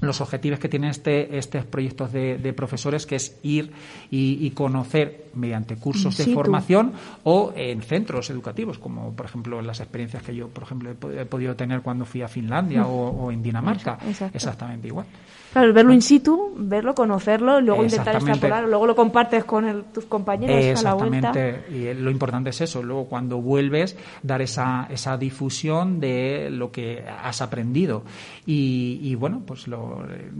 los 0.00 0.20
objetivos 0.20 0.58
que 0.58 0.68
tienen 0.68 0.90
este, 0.90 1.36
estos 1.36 1.64
proyectos 1.64 2.12
de, 2.12 2.52
profesores, 2.56 3.06
que 3.06 3.16
es 3.16 3.38
ir 3.42 3.72
y, 4.10 4.50
conocer 4.50 5.30
mediante 5.34 5.76
cursos 5.76 6.16
de 6.16 6.26
formación 6.32 6.92
o 7.24 7.52
en 7.56 7.82
centros 7.82 8.30
educativos, 8.30 8.78
como 8.78 9.12
por 9.12 9.26
ejemplo 9.26 9.60
las 9.62 9.80
experiencias 9.80 10.22
que 10.22 10.34
yo, 10.34 10.48
por 10.48 10.64
ejemplo, 10.64 10.90
he, 10.90 11.26
podido 11.26 11.56
tener 11.56 11.82
cuando 11.82 12.04
fui 12.04 12.22
a 12.22 12.28
Finlandia 12.28 12.86
o, 12.86 13.30
en 13.30 13.42
Dinamarca. 13.42 13.98
Exactamente 14.32 14.88
igual. 14.88 15.06
Claro, 15.52 15.72
verlo 15.72 15.92
in 15.92 16.02
situ, 16.02 16.52
verlo, 16.56 16.94
conocerlo, 16.94 17.60
luego 17.60 17.82
intentar 17.82 18.14
extrapolarlo, 18.14 18.68
luego 18.68 18.86
lo 18.86 18.94
compartes 18.94 19.44
con 19.44 19.84
tus 19.92 20.04
compañeros 20.04 20.80
a 20.80 20.82
la 20.82 20.94
vuelta. 20.94 21.32
Y 21.68 21.92
lo 21.94 22.10
importante 22.10 22.50
es 22.50 22.60
eso, 22.60 22.82
luego 22.82 23.06
cuando 23.06 23.40
vuelves, 23.40 23.96
dar 24.22 24.42
esa, 24.42 24.86
esa 24.90 25.16
difusión 25.16 25.98
de 25.98 26.50
lo 26.50 26.70
que 26.70 27.04
has 27.04 27.42
aprendido. 27.42 28.04
Y, 28.46 29.14
bueno, 29.16 29.42
pues 29.44 29.66
lo, 29.66 30.04
eh, 30.08 30.30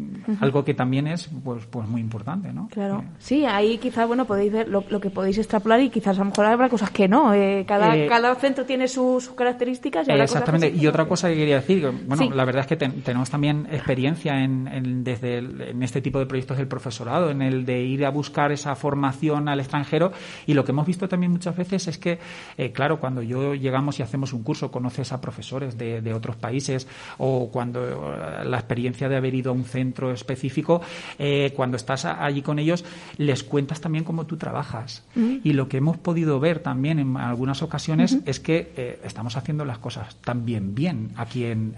algo 0.40 0.64
que 0.64 0.75
también 0.75 1.07
es 1.07 1.29
pues, 1.45 1.64
pues 1.67 1.88
muy 1.88 2.00
importante, 2.00 2.52
¿no? 2.52 2.69
Claro. 2.69 3.00
Eh, 3.00 3.09
sí, 3.19 3.45
ahí 3.45 3.79
quizás, 3.79 4.07
bueno, 4.07 4.26
podéis 4.26 4.52
ver 4.52 4.69
lo, 4.69 4.85
que 5.00 5.11
podéis 5.11 5.38
extrapolar 5.38 5.81
y 5.81 5.90
quizás 5.90 6.17
a 6.17 6.21
lo 6.21 6.26
mejor 6.26 6.47
habrá 6.47 6.69
cosas 6.69 6.90
que 6.90 7.09
no. 7.09 7.35
Eh, 7.35 7.64
cada, 7.67 7.95
cada 8.09 8.35
centro 8.37 8.64
tiene 8.64 8.87
sus, 8.87 9.31
características. 9.31 10.09
Y 10.09 10.12
exactamente. 10.12 10.69
y 10.69 10.87
otra 10.87 11.07
cosa 11.07 11.29
que 11.29 11.37
quería 11.37 11.57
decir, 11.57 11.90
bueno, 12.07 12.35
la 12.35 12.45
verdad 12.45 12.62
es 12.62 12.67
que 12.67 12.76
tenemos 12.76 13.29
también 13.29 13.67
experiencia 13.71 14.43
en 14.43 15.00
desde 15.04 15.38
en 15.38 15.83
este 15.83 16.00
tipo 16.00 16.19
de 16.19 16.26
proyectos 16.26 16.57
del 16.57 16.66
profesorado, 16.66 17.30
en 17.30 17.42
el 17.42 17.64
de 17.64 17.83
ir 17.83 18.04
a 18.04 18.11
buscar 18.11 18.52
esa 18.52 18.75
formación 18.75 19.49
al 19.49 19.61
extranjero. 19.61 20.12
Y 20.47 20.54
lo 20.54 20.64
que 20.64 20.73
hemos 20.73 20.87
visto 20.87 21.09
también 21.09 21.33
muchas 21.33 21.57
veces 21.57 21.88
es 21.88 21.99
que, 21.99 22.19
eh, 22.57 22.73
claro, 22.73 23.00
cuando 23.00 23.23
yo 23.23 23.54
llegamos 23.54 23.99
y 23.99 24.02
hacemos 24.02 24.33
un 24.33 24.42
curso, 24.42 24.71
conoces 24.71 25.12
a 25.12 25.21
profesores 25.21 25.76
de, 25.76 26.11
otros 26.11 26.35
países 26.37 26.88
o 27.19 27.50
cuando 27.52 27.87
eh, 27.87 28.45
la 28.45 28.59
experiencia 28.59 29.09
de 29.09 29.16
haber 29.16 29.35
ido 29.35 29.50
a 29.50 29.54
un 29.54 29.64
centro 29.64 30.11
específico, 30.11 30.80
eh, 31.19 31.52
cuando 31.54 31.76
estás 31.76 32.04
allí 32.04 32.42
con 32.42 32.59
ellos, 32.59 32.85
les 33.16 33.45
cuentas 33.45 33.80
también 33.80 34.04
cómo 34.04 34.26
tú 34.26 34.37
trabajas. 34.37 35.04
Y 35.14 35.52
lo 35.52 35.69
que 35.69 35.76
hemos 35.76 35.99
podido 35.99 36.40
ver 36.40 36.61
también 36.61 36.99
en 36.99 37.16
algunas 37.16 37.62
ocasiones 37.62 38.19
es 38.26 38.40
que 38.40 38.99
estamos 39.04 39.37
haciendo 39.37 39.64
las 39.64 39.78
cosas 39.78 40.16
también 40.16 40.75
bien 40.75 41.11
aquí 41.16 41.45
en, 41.45 41.75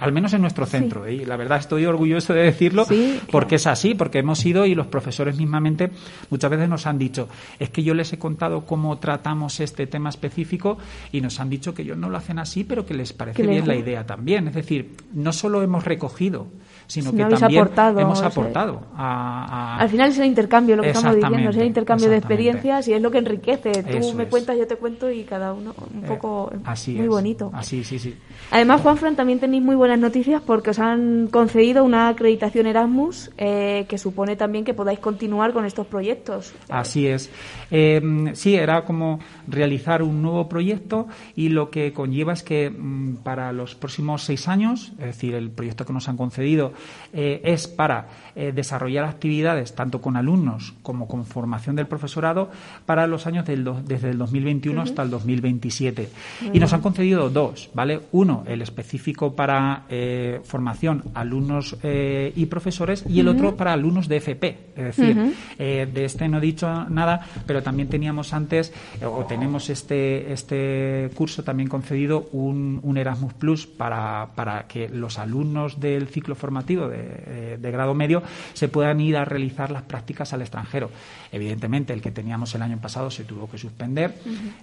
al 0.00 0.12
menos 0.12 0.32
en 0.34 0.42
nuestro 0.42 0.66
centro. 0.66 1.08
Y 1.08 1.24
la 1.24 1.36
verdad 1.36 1.58
estoy 1.58 1.86
orgulloso 1.86 2.32
de 2.32 2.42
decirlo, 2.54 2.86
porque 3.30 3.56
es 3.56 3.66
así, 3.66 3.94
porque 3.94 4.20
hemos 4.20 4.44
ido 4.46 4.66
y 4.66 4.74
los 4.74 4.86
profesores 4.86 5.36
mismamente 5.36 5.90
muchas 6.30 6.50
veces 6.50 6.68
nos 6.68 6.86
han 6.86 6.98
dicho, 6.98 7.28
es 7.58 7.70
que 7.70 7.82
yo 7.82 7.94
les 7.94 8.12
he 8.12 8.18
contado 8.18 8.64
cómo 8.64 8.98
tratamos 8.98 9.60
este 9.60 9.86
tema 9.86 10.08
específico 10.08 10.78
y 11.12 11.20
nos 11.20 11.40
han 11.40 11.50
dicho 11.50 11.74
que 11.74 11.82
ellos 11.82 11.98
no 11.98 12.08
lo 12.08 12.16
hacen 12.16 12.38
así, 12.38 12.64
pero 12.64 12.86
que 12.86 12.94
les 12.94 13.12
parece 13.12 13.46
bien 13.46 13.66
la 13.66 13.76
idea 13.76 14.06
también. 14.06 14.48
Es 14.48 14.54
decir, 14.54 14.96
no 15.12 15.32
solo 15.32 15.62
hemos 15.62 15.84
recogido 15.84 16.46
sino 16.86 17.12
que 17.12 17.18
también 17.36 17.68
hemos 17.98 18.22
aportado. 18.22 18.80
Al 18.96 19.88
final 19.88 20.10
es 20.10 20.18
el 20.18 20.26
intercambio, 20.26 20.76
lo 20.76 20.82
que 20.82 20.90
estamos 20.90 21.16
diciendo, 21.16 21.50
es 21.50 21.56
el 21.56 21.66
intercambio 21.66 22.08
de 22.08 22.16
experiencias 22.16 22.88
y 22.88 22.92
es 22.92 23.02
lo 23.02 23.10
que 23.10 23.18
enriquece. 23.18 23.82
Tú 23.82 24.14
me 24.14 24.26
cuentas, 24.26 24.56
yo 24.58 24.66
te 24.66 24.76
cuento 24.76 25.10
y 25.10 25.24
cada 25.24 25.52
uno 25.52 25.74
un 25.94 26.04
eh, 26.04 26.08
poco 26.08 26.52
muy 26.88 27.08
bonito. 27.08 27.50
Así, 27.52 27.84
sí, 27.84 27.98
sí. 27.98 28.16
Además, 28.50 28.80
Juanfran, 28.82 29.16
también 29.16 29.40
tenéis 29.40 29.62
muy 29.62 29.76
buenas 29.76 29.98
noticias 29.98 30.42
porque 30.42 30.70
os 30.70 30.78
han 30.78 31.28
concedido 31.28 31.84
una 31.84 32.08
acreditación 32.08 32.66
Erasmus 32.66 33.30
eh, 33.36 33.86
que 33.88 33.98
supone 33.98 34.36
también 34.36 34.64
que 34.64 34.74
podáis 34.74 34.98
continuar 34.98 35.52
con 35.52 35.64
estos 35.64 35.86
proyectos. 35.86 36.52
Así 36.68 37.06
es. 37.06 37.30
Em, 37.70 38.34
sí, 38.34 38.54
era 38.54 38.84
como 38.84 39.18
realizar 39.46 40.02
un 40.02 40.22
nuevo 40.22 40.48
proyecto 40.48 41.06
y 41.36 41.48
lo 41.48 41.70
que 41.70 41.92
conlleva 41.92 42.32
es 42.32 42.42
que 42.42 42.70
mm, 42.70 43.16
para 43.22 43.52
los 43.52 43.74
próximos 43.74 44.22
seis 44.22 44.48
años, 44.48 44.92
es 44.98 45.06
decir, 45.06 45.34
el 45.34 45.50
proyecto 45.50 45.84
que 45.84 45.92
nos 45.92 46.08
han 46.08 46.16
concedido 46.16 46.72
eh, 47.12 47.40
es 47.44 47.68
para 47.68 48.08
eh, 48.34 48.52
desarrollar 48.54 49.04
actividades 49.04 49.74
tanto 49.74 50.00
con 50.00 50.16
alumnos 50.16 50.74
como 50.82 51.08
con 51.08 51.24
formación 51.24 51.76
del 51.76 51.86
profesorado 51.86 52.50
para 52.86 53.06
los 53.06 53.26
años 53.26 53.46
del 53.46 53.64
desde 53.86 54.10
el 54.10 54.18
2021 54.18 54.82
hasta 54.82 55.02
el 55.02 55.10
2027. 55.10 56.08
y 56.52 56.58
nos 56.60 56.72
han 56.72 56.80
concedido 56.80 57.30
dos, 57.30 57.70
¿vale? 57.74 58.00
Uno, 58.12 58.44
el 58.46 58.62
específico 58.62 59.34
para 59.34 59.84
eh, 59.88 60.40
formación 60.44 61.04
alumnos 61.14 61.76
y 61.84 62.46
profesores 62.46 63.04
y 63.08 63.20
el 63.20 63.28
otro 63.28 63.56
para 63.56 63.72
alumnos 63.72 64.08
de 64.08 64.16
FP. 64.16 64.58
Es 64.76 64.96
decir, 64.96 65.34
de 65.58 66.04
este 66.04 66.28
no 66.28 66.38
he 66.38 66.40
dicho 66.40 66.66
nada, 66.88 67.26
pero 67.46 67.62
también 67.62 67.88
teníamos 67.88 68.32
antes 68.32 68.72
o 69.04 69.24
tenemos 69.34 69.68
este, 69.68 70.32
este 70.32 71.10
curso 71.14 71.42
también 71.42 71.68
concedido 71.68 72.28
un, 72.32 72.78
un 72.82 72.96
Erasmus 72.96 73.34
Plus 73.34 73.66
para, 73.66 74.28
para 74.36 74.68
que 74.68 74.88
los 74.88 75.18
alumnos 75.18 75.80
del 75.80 76.06
ciclo 76.06 76.36
formativo 76.36 76.88
de, 76.88 77.58
grado 77.60 77.94
medio 77.94 78.22
se 78.52 78.68
puedan 78.68 79.00
ir 79.00 79.16
a 79.16 79.24
realizar 79.24 79.72
las 79.72 79.82
prácticas 79.82 80.32
al 80.32 80.42
extranjero. 80.42 80.90
Evidentemente, 81.32 81.92
el 81.92 82.00
que 82.00 82.12
teníamos 82.12 82.54
el 82.54 82.62
año 82.62 82.78
pasado 82.80 83.10
se 83.10 83.24
tuvo 83.24 83.50
que 83.50 83.58
suspender. 83.58 84.14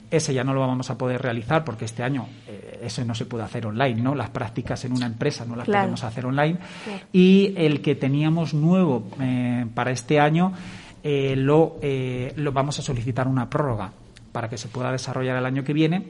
Ese 0.09 0.33
ya 0.33 0.45
no 0.45 0.53
lo 0.53 0.61
vamos 0.61 0.89
a 0.89 0.97
poder 0.97 1.21
realizar 1.21 1.65
porque 1.65 1.83
este 1.83 2.03
año 2.03 2.27
eh, 2.47 2.79
eso 2.83 3.03
no 3.03 3.13
se 3.13 3.25
puede 3.25 3.43
hacer 3.43 3.65
online, 3.65 4.01
¿no? 4.01 4.15
Las 4.15 4.29
prácticas 4.29 4.85
en 4.85 4.93
una 4.93 5.05
empresa 5.05 5.43
no 5.43 5.57
las 5.57 5.65
podemos 5.65 6.03
hacer 6.05 6.25
online. 6.25 6.57
Y 7.11 7.53
el 7.57 7.81
que 7.81 7.95
teníamos 7.95 8.53
nuevo 8.53 9.03
eh, 9.19 9.65
para 9.73 9.91
este 9.91 10.21
año 10.21 10.53
eh, 11.03 11.35
lo, 11.35 11.77
lo 12.35 12.51
vamos 12.53 12.79
a 12.79 12.81
solicitar 12.81 13.27
una 13.27 13.49
prórroga 13.49 13.91
para 14.31 14.49
que 14.49 14.57
se 14.57 14.67
pueda 14.67 14.91
desarrollar 14.91 15.37
el 15.37 15.45
año 15.45 15.63
que 15.63 15.73
viene. 15.73 16.05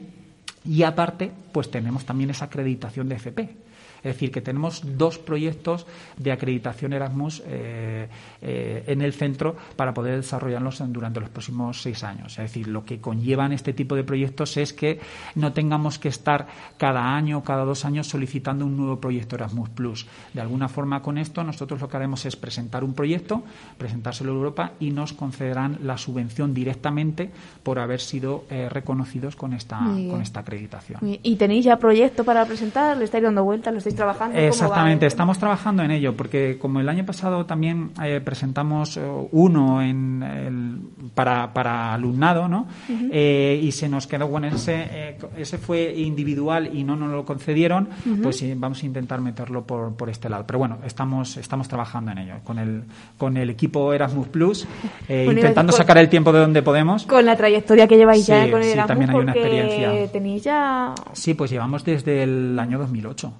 Y 0.64 0.84
aparte, 0.84 1.32
pues 1.52 1.70
tenemos 1.70 2.04
también 2.04 2.30
esa 2.30 2.46
acreditación 2.46 3.08
de 3.08 3.16
FP 3.16 3.56
Es 4.02 4.14
decir, 4.14 4.32
que 4.32 4.40
tenemos 4.40 4.82
dos 4.98 5.18
proyectos 5.18 5.86
de 6.16 6.32
acreditación 6.32 6.92
Erasmus 6.92 7.42
eh, 7.46 8.08
eh, 8.40 8.84
en 8.86 9.00
el 9.00 9.12
centro 9.12 9.56
para 9.76 9.94
poder 9.94 10.16
desarrollarlos 10.16 10.82
durante 10.92 11.20
los 11.20 11.30
próximos 11.30 11.82
seis 11.82 12.02
años. 12.02 12.32
Es 12.32 12.44
decir, 12.44 12.68
lo 12.68 12.84
que 12.84 13.00
conllevan 13.00 13.52
este 13.52 13.72
tipo 13.72 13.94
de 13.94 14.04
proyectos 14.04 14.56
es 14.56 14.72
que 14.72 15.00
no 15.36 15.52
tengamos 15.52 15.98
que 15.98 16.08
estar 16.08 16.46
cada 16.76 17.14
año 17.14 17.38
o 17.38 17.42
cada 17.44 17.64
dos 17.64 17.84
años 17.84 18.08
solicitando 18.08 18.66
un 18.66 18.76
nuevo 18.76 19.00
proyecto 19.00 19.36
Erasmus 19.36 19.70
Plus. 19.70 20.06
De 20.32 20.40
alguna 20.40 20.68
forma, 20.68 21.00
con 21.02 21.18
esto, 21.18 21.44
nosotros 21.44 21.80
lo 21.80 21.88
que 21.88 21.96
haremos 21.96 22.26
es 22.26 22.36
presentar 22.36 22.84
un 22.84 22.94
proyecto, 22.94 23.42
presentárselo 23.78 24.32
a 24.32 24.34
Europa 24.34 24.72
y 24.80 24.90
nos 24.90 25.12
concederán 25.12 25.78
la 25.82 25.96
subvención 25.96 26.54
directamente 26.54 27.30
por 27.62 27.78
haber 27.78 28.00
sido 28.00 28.44
eh, 28.50 28.68
reconocidos 28.68 29.36
con 29.36 29.52
esta, 29.52 29.78
con 29.78 30.20
esta 30.20 30.40
acreditación. 30.40 31.00
¿Y 31.22 31.36
tenéis 31.36 31.64
ya 31.64 31.76
proyecto 31.76 32.24
para 32.24 32.44
presentar? 32.44 32.96
¿Le 32.96 33.04
estáis 33.04 33.24
dando 33.24 33.44
vueltas? 33.44 33.72
¿Lo 33.72 33.78
estáis 33.78 33.91
trabajando? 33.94 34.38
Exactamente, 34.38 35.06
estamos 35.06 35.38
trabajando 35.38 35.82
en 35.82 35.90
ello, 35.90 36.16
porque 36.16 36.58
como 36.60 36.80
el 36.80 36.88
año 36.88 37.04
pasado 37.04 37.46
también 37.46 37.90
eh, 38.02 38.20
presentamos 38.24 38.96
eh, 38.96 39.02
uno 39.32 39.82
en 39.82 40.22
el, 40.22 41.10
para, 41.14 41.52
para 41.52 41.94
alumnado, 41.94 42.48
¿no? 42.48 42.66
Eh, 42.88 43.60
y 43.62 43.72
se 43.72 43.88
nos 43.88 44.06
quedó, 44.06 44.28
bueno, 44.28 44.48
ese, 44.48 45.16
ese 45.36 45.58
fue 45.58 45.94
individual 45.96 46.70
y 46.72 46.84
no 46.84 46.96
nos 46.96 47.10
lo 47.10 47.24
concedieron, 47.24 47.88
pues 48.22 48.38
sí, 48.38 48.54
vamos 48.56 48.82
a 48.82 48.86
intentar 48.86 49.20
meterlo 49.20 49.64
por, 49.64 49.94
por 49.94 50.10
este 50.10 50.28
lado. 50.28 50.44
Pero 50.46 50.58
bueno, 50.58 50.78
estamos, 50.84 51.36
estamos 51.36 51.68
trabajando 51.68 52.12
en 52.12 52.18
ello, 52.18 52.34
con 52.44 52.58
el, 52.58 52.84
con 53.18 53.36
el 53.36 53.50
equipo 53.50 53.92
Erasmus 53.92 54.28
Plus, 54.28 54.66
intentando 55.08 55.72
sacar 55.72 55.98
el 55.98 56.08
tiempo 56.08 56.32
de 56.32 56.40
donde 56.40 56.62
podemos. 56.62 57.06
Con 57.06 57.24
la 57.24 57.36
trayectoria 57.36 57.86
que 57.86 57.96
lleváis 57.96 58.26
ya 58.26 58.50
con 58.50 58.62
el 58.62 58.72
sí, 58.72 58.78
también 58.86 59.10
hay 59.10 59.16
una 59.16 59.32
experiencia. 59.32 60.12
tenéis 60.12 60.44
ya... 60.44 60.94
Sí, 61.12 61.34
pues 61.34 61.50
llevamos 61.50 61.84
desde 61.84 62.22
el 62.22 62.58
año 62.58 62.78
2008. 62.78 63.32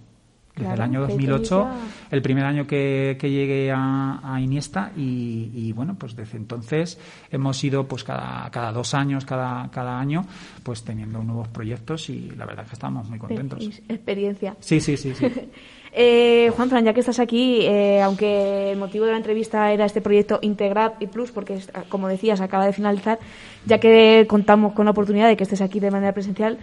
Desde 0.56 0.74
el 0.74 0.80
año 0.82 1.00
2008, 1.00 1.68
el 2.10 2.20
primer 2.20 2.44
año 2.44 2.66
que, 2.66 3.16
llegué 3.22 3.72
a, 3.74 4.38
Iniesta 4.38 4.92
y, 4.94 5.72
bueno, 5.72 5.96
pues 5.98 6.14
desde 6.14 6.36
entonces 6.36 6.98
hemos 7.30 7.62
ido 7.64 7.88
pues 7.88 8.04
cada, 8.04 8.50
cada 8.50 8.70
dos 8.70 8.92
años, 8.92 9.24
cada, 9.24 9.70
cada 9.70 9.98
año, 9.98 10.26
pues 10.62 10.84
teniendo 10.84 11.22
nuevos 11.22 11.48
proyectos 11.48 12.10
y 12.10 12.30
la 12.36 12.44
verdad 12.44 12.64
es 12.64 12.70
que 12.70 12.74
estamos 12.74 13.08
muy 13.08 13.18
contentos. 13.18 13.66
Experiencia. 13.88 14.54
Sí, 14.60 14.80
sí, 14.80 14.98
sí. 14.98 15.14
sí. 15.14 15.26
eh, 15.92 16.52
Juan 16.54 16.68
Fran, 16.68 16.84
ya 16.84 16.92
que 16.92 17.00
estás 17.00 17.18
aquí, 17.18 17.60
eh, 17.62 18.02
aunque 18.02 18.72
el 18.72 18.78
motivo 18.78 19.06
de 19.06 19.12
la 19.12 19.18
entrevista 19.18 19.72
era 19.72 19.86
este 19.86 20.02
proyecto 20.02 20.38
Integrad 20.42 20.92
y 21.00 21.06
Plus, 21.06 21.32
porque 21.32 21.60
como 21.88 22.08
decías, 22.08 22.42
acaba 22.42 22.66
de 22.66 22.74
finalizar, 22.74 23.18
ya 23.64 23.78
que 23.78 24.26
contamos 24.28 24.74
con 24.74 24.84
la 24.84 24.90
oportunidad 24.90 25.28
de 25.28 25.36
que 25.36 25.44
estés 25.44 25.62
aquí 25.62 25.80
de 25.80 25.90
manera 25.90 26.12
presencial, 26.12 26.58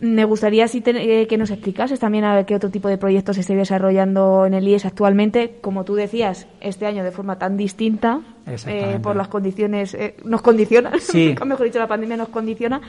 me 0.00 0.24
gustaría 0.24 0.66
si 0.66 0.82
eh, 0.84 1.26
que 1.28 1.38
nos 1.38 1.50
explicases 1.50 2.00
también 2.00 2.24
a 2.24 2.34
ver 2.34 2.44
qué 2.44 2.56
otro 2.56 2.70
tipo 2.70 2.88
de 2.88 2.98
proyectos 2.98 3.36
se 3.36 3.42
estáis 3.42 3.58
desarrollando 3.58 4.46
en 4.46 4.54
el 4.54 4.66
IES 4.66 4.84
actualmente. 4.84 5.58
Como 5.60 5.84
tú 5.84 5.94
decías, 5.94 6.48
este 6.60 6.86
año 6.86 7.04
de 7.04 7.12
forma 7.12 7.38
tan 7.38 7.56
distinta, 7.56 8.20
eh, 8.66 8.98
por 9.00 9.14
las 9.14 9.28
condiciones, 9.28 9.94
eh, 9.94 10.16
nos 10.24 10.42
condiciona, 10.42 10.90
mejor 11.46 11.66
dicho, 11.66 11.78
la 11.78 11.86
pandemia 11.86 12.16
nos 12.16 12.30
condiciona. 12.30 12.80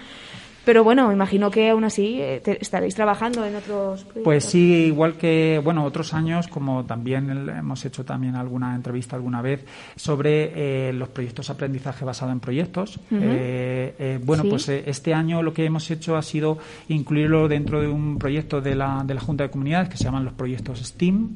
Pero 0.66 0.84
bueno, 0.84 1.12
imagino 1.12 1.52
que 1.52 1.70
aún 1.70 1.84
así 1.84 2.22
eh, 2.22 2.42
estaréis 2.60 2.96
trabajando 2.96 3.46
en 3.46 3.56
otros 3.56 4.04
proyectos. 4.04 4.24
Pues 4.24 4.46
sí, 4.46 4.86
igual 4.86 5.16
que 5.16 5.60
bueno 5.64 5.84
otros 5.84 6.14
años, 6.14 6.48
como 6.48 6.86
también 6.86 7.50
hemos 7.50 7.84
hecho 7.86 8.06
también 8.06 8.36
alguna 8.36 8.76
entrevista 8.76 9.16
alguna 9.16 9.42
vez 9.42 9.66
sobre 9.96 10.90
eh, 10.90 10.94
los 10.94 11.10
proyectos 11.10 11.48
de 11.48 11.54
aprendizaje 11.54 12.06
basado 12.06 12.32
en 12.32 12.40
proyectos. 12.40 13.00
Eh, 13.12 14.20
bueno, 14.24 14.44
pues 14.50 14.70
este 14.70 15.14
año 15.14 15.44
lo 15.44 15.54
que 15.54 15.66
hemos 15.66 15.90
hecho 15.92 16.16
ha 16.16 16.22
sido 16.22 16.58
incluirlo 16.88 17.48
dentro 17.48 17.82
de 17.82 17.88
un 17.88 18.18
proyecto 18.18 18.62
de 18.62 18.76
la, 18.76 19.04
de 19.06 19.14
la 19.14 19.22
Junta 19.22 19.44
de 19.44 19.50
Comunidades 19.50 19.90
que 19.90 19.98
se 19.98 20.06
llaman 20.06 20.24
los 20.24 20.34
proyectos 20.34 20.80
STEAM. 20.80 21.30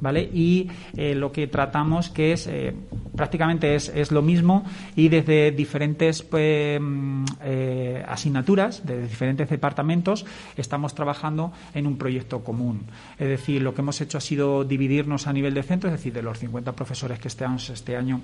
¿Vale? 0.00 0.22
Y 0.32 0.68
eh, 0.96 1.14
lo 1.14 1.32
que 1.32 1.46
tratamos 1.46 2.10
que 2.10 2.32
es 2.32 2.46
eh, 2.46 2.74
prácticamente 3.16 3.74
es, 3.74 3.88
es, 3.88 4.10
lo 4.10 4.22
mismo 4.22 4.64
y 4.96 5.08
desde 5.08 5.50
diferentes 5.50 6.22
pues, 6.22 6.80
mm, 6.80 7.24
eh, 7.42 8.04
asignaturas, 8.06 8.86
de 8.86 9.02
diferentes 9.02 9.48
departamentos, 9.48 10.24
estamos 10.56 10.94
trabajando 10.94 11.52
en 11.74 11.86
un 11.86 11.96
proyecto 11.96 12.42
común. 12.42 12.82
Es 13.18 13.28
decir, 13.28 13.62
lo 13.62 13.74
que 13.74 13.82
hemos 13.82 14.00
hecho 14.00 14.18
ha 14.18 14.20
sido 14.20 14.64
dividirnos 14.64 15.26
a 15.26 15.32
nivel 15.32 15.54
de 15.54 15.62
centro, 15.62 15.88
es 15.88 15.96
decir, 15.96 16.12
de 16.12 16.22
los 16.22 16.38
50 16.38 16.72
profesores 16.72 17.18
que 17.18 17.28
estamos 17.28 17.70
este 17.70 17.96
año 17.96 18.20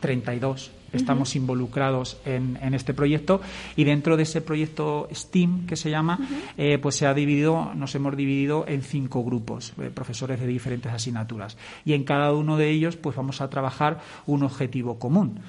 32 0.00 0.72
estamos 0.92 1.36
involucrados 1.36 2.18
en, 2.24 2.58
en, 2.60 2.74
este 2.74 2.94
proyecto 2.94 3.40
y 3.76 3.84
dentro 3.84 4.16
de 4.16 4.24
ese 4.24 4.40
proyecto 4.40 5.08
STEAM 5.12 5.66
que 5.66 5.76
se 5.76 5.90
llama, 5.90 6.18
eh, 6.56 6.78
pues 6.78 6.96
se 6.96 7.06
ha 7.06 7.14
dividido, 7.14 7.72
nos 7.74 7.94
hemos 7.94 8.16
dividido 8.16 8.64
en 8.66 8.82
cinco 8.82 9.24
grupos, 9.24 9.72
eh, 9.80 9.90
profesores 9.94 10.40
de 10.40 10.46
diferentes 10.46 10.92
asignaturas 10.92 11.56
y 11.84 11.92
en 11.92 12.04
cada 12.04 12.32
uno 12.32 12.56
de 12.56 12.70
ellos 12.70 12.96
pues 12.96 13.16
vamos 13.16 13.40
a 13.40 13.50
trabajar 13.50 14.00
un 14.26 14.42
objetivo 14.42 14.98
común. 14.98 15.40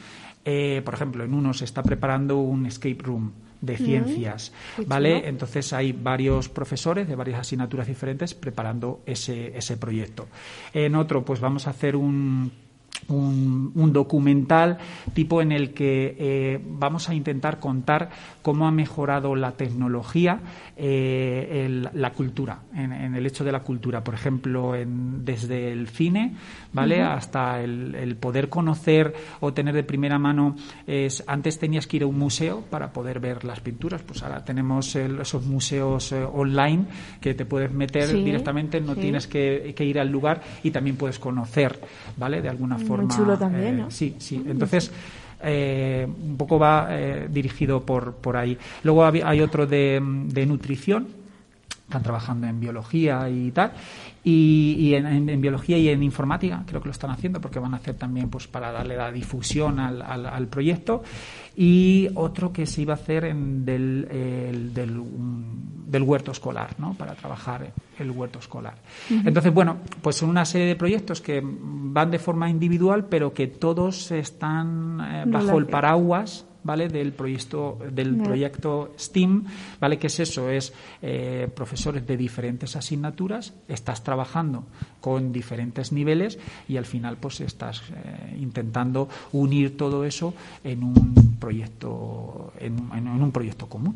Eh, 0.44 0.82
por 0.84 0.96
ejemplo, 0.96 1.24
en 1.24 1.34
uno 1.36 1.54
se 1.54 1.66
está 1.66 1.84
preparando 1.84 2.38
un 2.38 2.66
escape 2.66 2.98
room 3.04 3.32
de 3.62 3.78
ciencias, 3.78 4.52
¿vale? 4.88 5.30
Entonces 5.30 5.72
hay 5.72 5.92
varios 5.92 6.50
profesores 6.50 7.08
de 7.08 7.16
varias 7.16 7.42
asignaturas 7.42 7.86
diferentes 7.86 8.34
preparando 8.34 9.02
ese, 9.06 9.56
ese 9.56 9.78
proyecto. 9.78 10.28
En 10.74 10.96
otro, 10.96 11.24
pues 11.24 11.40
vamos 11.40 11.68
a 11.68 11.70
hacer 11.70 11.96
un 11.96 12.52
un, 13.08 13.92
documental 13.92 14.78
tipo 15.14 15.42
en 15.42 15.52
el 15.52 15.74
que 15.74 16.16
eh, 16.18 16.62
vamos 16.64 17.10
a 17.10 17.14
intentar 17.14 17.60
contar 17.60 18.10
cómo 18.42 18.68
ha 18.68 18.72
mejorado 18.72 19.36
la 19.36 19.52
tecnología 19.52 20.40
eh, 20.78 21.82
la 21.94 22.12
cultura, 22.12 22.60
en, 22.74 23.14
el 23.14 23.26
hecho 23.26 23.44
de 23.44 23.52
la 23.52 23.60
cultura. 23.60 24.04
Por 24.04 24.14
ejemplo, 24.14 24.76
en, 24.76 25.24
desde 25.24 25.72
el 25.72 25.88
cine, 25.88 26.36
¿vale? 26.74 27.02
Hasta 27.02 27.62
el, 27.62 28.16
poder 28.20 28.50
conocer 28.50 29.14
o 29.40 29.54
tener 29.54 29.76
de 29.76 29.84
primera 29.84 30.18
mano. 30.18 30.56
Es, 30.88 31.24
antes 31.28 31.60
tenías 31.60 31.88
que 31.88 31.98
ir 31.98 32.04
a 32.04 32.08
un 32.08 32.18
museo 32.18 32.62
para 32.62 32.92
poder 32.92 33.20
ver 33.20 33.44
las 33.44 33.60
pinturas, 33.60 34.02
pues 34.02 34.24
ahora 34.24 34.44
tenemos 34.44 34.96
esos 34.96 35.46
museos 35.46 36.12
eh, 36.12 36.24
online 36.24 36.86
que 37.20 37.34
te 37.34 37.46
puedes 37.46 37.72
meter 37.72 38.12
directamente, 38.14 38.82
no 38.82 38.96
tienes 38.96 39.28
que, 39.28 39.76
ir 39.78 40.00
al 40.00 40.10
lugar 40.10 40.42
y 40.64 40.72
también 40.72 40.96
puedes 40.96 41.20
conocer, 41.20 41.80
¿vale? 42.18 42.42
De 42.42 42.50
alguna 42.50 42.78
forma. 42.78 43.01
Muy 43.06 43.16
chulo 43.16 43.38
también, 43.38 43.78
¿no? 43.78 43.92
Sí, 43.92 44.16
sí. 44.20 44.44
Entonces. 44.48 44.92
Eh, 45.44 46.08
un 46.08 46.38
poco 46.38 46.60
va 46.60 46.86
eh, 46.92 47.28
dirigido 47.28 47.82
por, 47.82 48.14
por 48.14 48.38
ahí. 48.38 48.56
Luego 48.84 49.04
hay 49.06 49.42
otro 49.42 49.66
de, 49.66 50.00
de 50.28 50.46
nutrición, 50.46 51.08
están 51.86 52.04
trabajando 52.04 52.46
en 52.46 52.60
biología 52.60 53.28
y 53.28 53.50
tal, 53.50 53.72
y, 54.24 54.94
en, 54.94 55.42
biología 55.42 55.78
y 55.78 55.90
en 55.90 56.04
informática, 56.04 56.64
creo 56.68 56.80
que 56.80 56.88
lo 56.88 56.92
están 56.92 57.10
haciendo 57.10 57.42
porque 57.42 57.60
van 57.60 57.74
a 57.74 57.78
hacer 57.78 57.96
también 57.96 58.30
pues 58.30 58.48
para 58.48 58.72
darle 58.72 58.96
la 58.96 59.12
difusión 59.12 59.80
al, 59.80 60.02
al, 60.02 60.48
proyecto. 60.48 61.02
Y 61.56 62.08
otro 62.16 62.54
que 62.54 62.66
se 62.66 62.84
iba 62.84 62.94
a 62.94 62.98
hacer 62.98 63.26
en 63.26 63.66
del, 63.66 64.72
del, 64.74 65.02
del, 65.88 66.04
huerto 66.04 66.32
escolar, 66.32 66.76
¿no? 66.78 66.94
Para 66.94 67.14
trabajar 67.14 67.74
el 67.98 68.12
huerto 68.12 68.40
escolar. 68.40 68.76
Entonces, 69.10 69.54
bueno, 69.54 69.78
pues 70.02 70.16
son 70.18 70.30
una 70.30 70.46
serie 70.46 70.68
de 70.68 70.76
proyectos 70.76 71.20
que 71.20 71.42
van 71.44 72.12
de 72.12 72.20
forma 72.20 72.50
individual, 72.50 73.06
pero 73.06 73.34
que 73.34 73.48
todos 73.48 74.12
están 74.12 75.00
eh, 75.02 75.24
bajo 75.28 75.58
el 75.58 75.66
paraguas 75.66 76.46
¿vale? 76.64 76.88
Del 76.88 77.14
proyecto, 77.14 77.80
del 77.92 78.18
proyecto 78.18 78.94
STEAM, 78.98 79.46
¿vale? 79.80 79.98
¿Qué 79.98 80.08
es 80.08 80.20
eso? 80.20 80.50
Es 80.50 80.74
eh, 81.02 81.50
profesores 81.54 82.06
de 82.06 82.18
diferentes 82.18 82.76
asignaturas, 82.76 83.54
estás 83.68 84.04
trabajando 84.12 84.66
con 85.00 85.32
diferentes 85.32 85.94
niveles 85.94 86.38
y 86.68 86.76
al 86.76 86.86
final 86.86 87.16
pues 87.18 87.40
estás 87.40 87.82
eh, 87.90 88.38
intentando 88.40 89.08
unir 89.32 89.78
todo 89.78 90.04
eso 90.04 90.34
en 90.66 90.84
un 90.84 91.38
proyecto 91.40 92.52
en, 92.60 92.78
un 93.08 93.32
proyecto 93.32 93.68
común. 93.68 93.96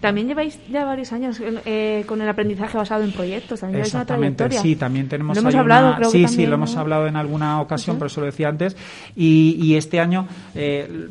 También 0.00 0.26
lleváis 0.26 0.58
ya 0.70 0.84
varios 0.84 1.12
años 1.12 1.40
eh, 1.40 2.04
con 2.06 2.20
el 2.20 2.28
aprendizaje 2.28 2.76
basado 2.76 3.04
en 3.04 3.12
proyectos. 3.12 3.60
También 3.60 3.80
Exactamente, 3.80 4.50
sí, 4.50 4.76
también 4.76 5.08
tenemos. 5.08 5.36
Lo 5.36 5.40
hemos 5.40 5.54
hablado, 5.54 5.96
creo 5.96 6.10
sí, 6.10 6.22
que 6.22 6.28
sí, 6.28 6.46
lo 6.46 6.54
hemos 6.54 6.76
hablado 6.76 7.06
en 7.06 7.16
alguna 7.16 7.60
ocasión, 7.60 7.96
pero 7.96 8.08
eso 8.08 8.20
lo 8.20 8.26
decía 8.26 8.48
antes. 8.48 8.76
Y, 9.16 9.76
este 9.78 10.00
año 10.00 10.26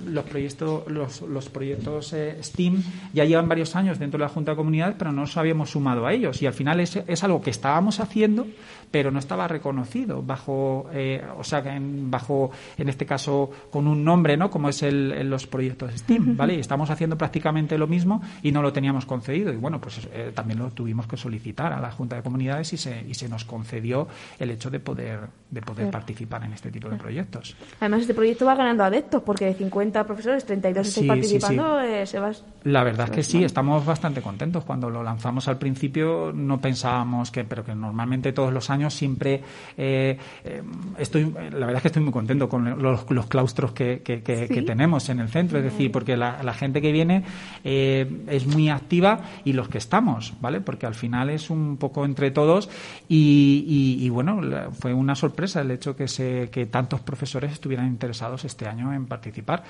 los 0.07 0.25
proyectos 0.25 0.83
los, 0.87 1.49
proyectos 1.49 2.13
eh, 2.13 2.37
STEAM 2.41 2.83
ya 3.13 3.23
llevan 3.25 3.47
varios 3.47 3.75
años 3.75 3.97
dentro 3.97 4.17
de 4.17 4.25
la 4.25 4.29
Junta 4.29 4.51
de 4.51 4.57
Comunidades, 4.57 4.95
pero 4.97 5.11
no 5.11 5.21
nos 5.21 5.37
habíamos 5.37 5.71
sumado 5.71 6.05
a 6.05 6.13
ellos. 6.13 6.41
Y 6.41 6.45
al 6.45 6.53
final 6.53 6.79
es, 6.79 6.95
es 7.07 7.23
algo 7.23 7.41
que 7.41 7.49
estábamos 7.49 7.99
haciendo, 7.99 8.16
pero 8.17 8.45
pero 8.91 9.11
no 9.11 9.19
estaba 9.19 9.47
reconocido 9.47 10.21
bajo, 10.23 10.89
eh, 10.93 11.23
o 11.37 11.43
sea, 11.43 11.59
en, 11.75 12.09
bajo, 12.09 12.51
en 12.77 12.89
este 12.89 13.05
caso, 13.05 13.49
con 13.69 13.87
un 13.87 14.03
nombre, 14.03 14.37
¿no? 14.37 14.49
Como 14.49 14.69
es 14.69 14.81
el, 14.83 15.29
los 15.29 15.45
proyectos 15.45 15.93
STEAM, 15.93 16.37
¿vale? 16.37 16.55
Y 16.55 16.59
estamos 16.59 16.89
haciendo 16.89 17.17
prácticamente 17.17 17.77
lo 17.77 17.87
mismo 17.87 18.21
y 18.41 18.51
no 18.51 18.61
lo 18.61 18.71
teníamos 18.71 19.05
concedido. 19.05 19.51
Y 19.51 19.57
bueno, 19.57 19.79
pues 19.79 20.07
eh, 20.13 20.31
también 20.33 20.59
lo 20.59 20.69
tuvimos 20.71 21.07
que 21.07 21.17
solicitar 21.17 21.73
a 21.73 21.81
la 21.81 21.91
Junta 21.91 22.15
de 22.15 22.23
Comunidades 22.23 22.73
y 22.73 22.77
se, 22.77 23.05
y 23.07 23.13
se 23.13 23.27
nos 23.27 23.45
concedió 23.45 24.07
el 24.39 24.51
hecho 24.51 24.69
de 24.69 24.79
poder, 24.79 25.19
de 25.51 25.61
poder 25.61 25.91
participar 25.91 26.43
en 26.45 26.53
este 26.53 26.71
tipo 26.71 26.89
de 26.89 26.97
proyectos. 26.97 27.55
Además, 27.79 28.01
este 28.01 28.13
proyecto 28.13 28.45
va 28.45 28.55
ganando 28.55 28.83
adeptos 28.83 29.21
porque 29.23 29.45
de 29.45 29.53
50 29.53 30.05
profesores, 30.05 30.45
32 30.45 30.87
están 30.87 31.07
participando. 31.07 31.81
Eh, 31.81 32.05
se 32.05 32.19
va, 32.19 32.31
la 32.63 32.83
verdad 32.83 33.07
es 33.09 33.15
que 33.15 33.23
sí, 33.23 33.43
estamos 33.43 33.85
bastante 33.85 34.21
contentos. 34.21 34.63
Cuando 34.65 34.89
lo 34.89 35.01
lanzamos 35.03 35.47
al 35.47 35.57
principio 35.57 36.31
no 36.33 36.59
pensábamos 36.59 37.31
que, 37.31 37.43
pero 37.43 37.63
que 37.63 37.73
normalmente 38.07 38.31
todos 38.31 38.53
los 38.53 38.69
años 38.69 38.93
siempre 38.93 39.41
eh, 39.77 40.17
eh, 40.45 40.63
estoy, 40.97 41.25
la 41.25 41.65
verdad 41.65 41.75
es 41.75 41.81
que 41.81 41.87
estoy 41.89 42.03
muy 42.03 42.13
contento 42.13 42.47
con 42.47 42.81
los, 42.81 43.03
claustros 43.27 43.73
que, 43.73 44.01
que, 44.01 44.63
tenemos 44.65 45.09
en 45.09 45.19
el 45.19 45.27
centro, 45.29 45.57
es 45.57 45.65
decir, 45.65 45.91
porque 45.91 46.15
la, 46.15 46.53
gente 46.53 46.81
que 46.81 46.91
viene 46.91 47.23
es 47.63 48.47
muy 48.47 48.69
activa 48.69 49.19
y 49.43 49.53
los 49.53 49.67
que 49.67 49.77
estamos, 49.77 50.33
¿vale? 50.39 50.61
Porque 50.61 50.85
al 50.85 50.95
final 50.95 51.29
es 51.29 51.49
un 51.49 51.77
poco 51.77 52.05
entre 52.05 52.31
todos 52.31 52.69
y, 53.09 53.97
y 53.99 54.09
bueno, 54.09 54.39
fue 54.71 54.93
una 54.93 55.15
sorpresa 55.15 55.61
el 55.61 55.71
hecho 55.71 55.95
que, 55.95 56.07
se, 56.07 56.49
que 56.51 56.65
tantos 56.65 57.01
profesores 57.01 57.51
estuvieran 57.51 57.87
interesados 57.87 58.45
este 58.45 58.67
año 58.67 58.93
en 58.93 59.05
participar. 59.05 59.63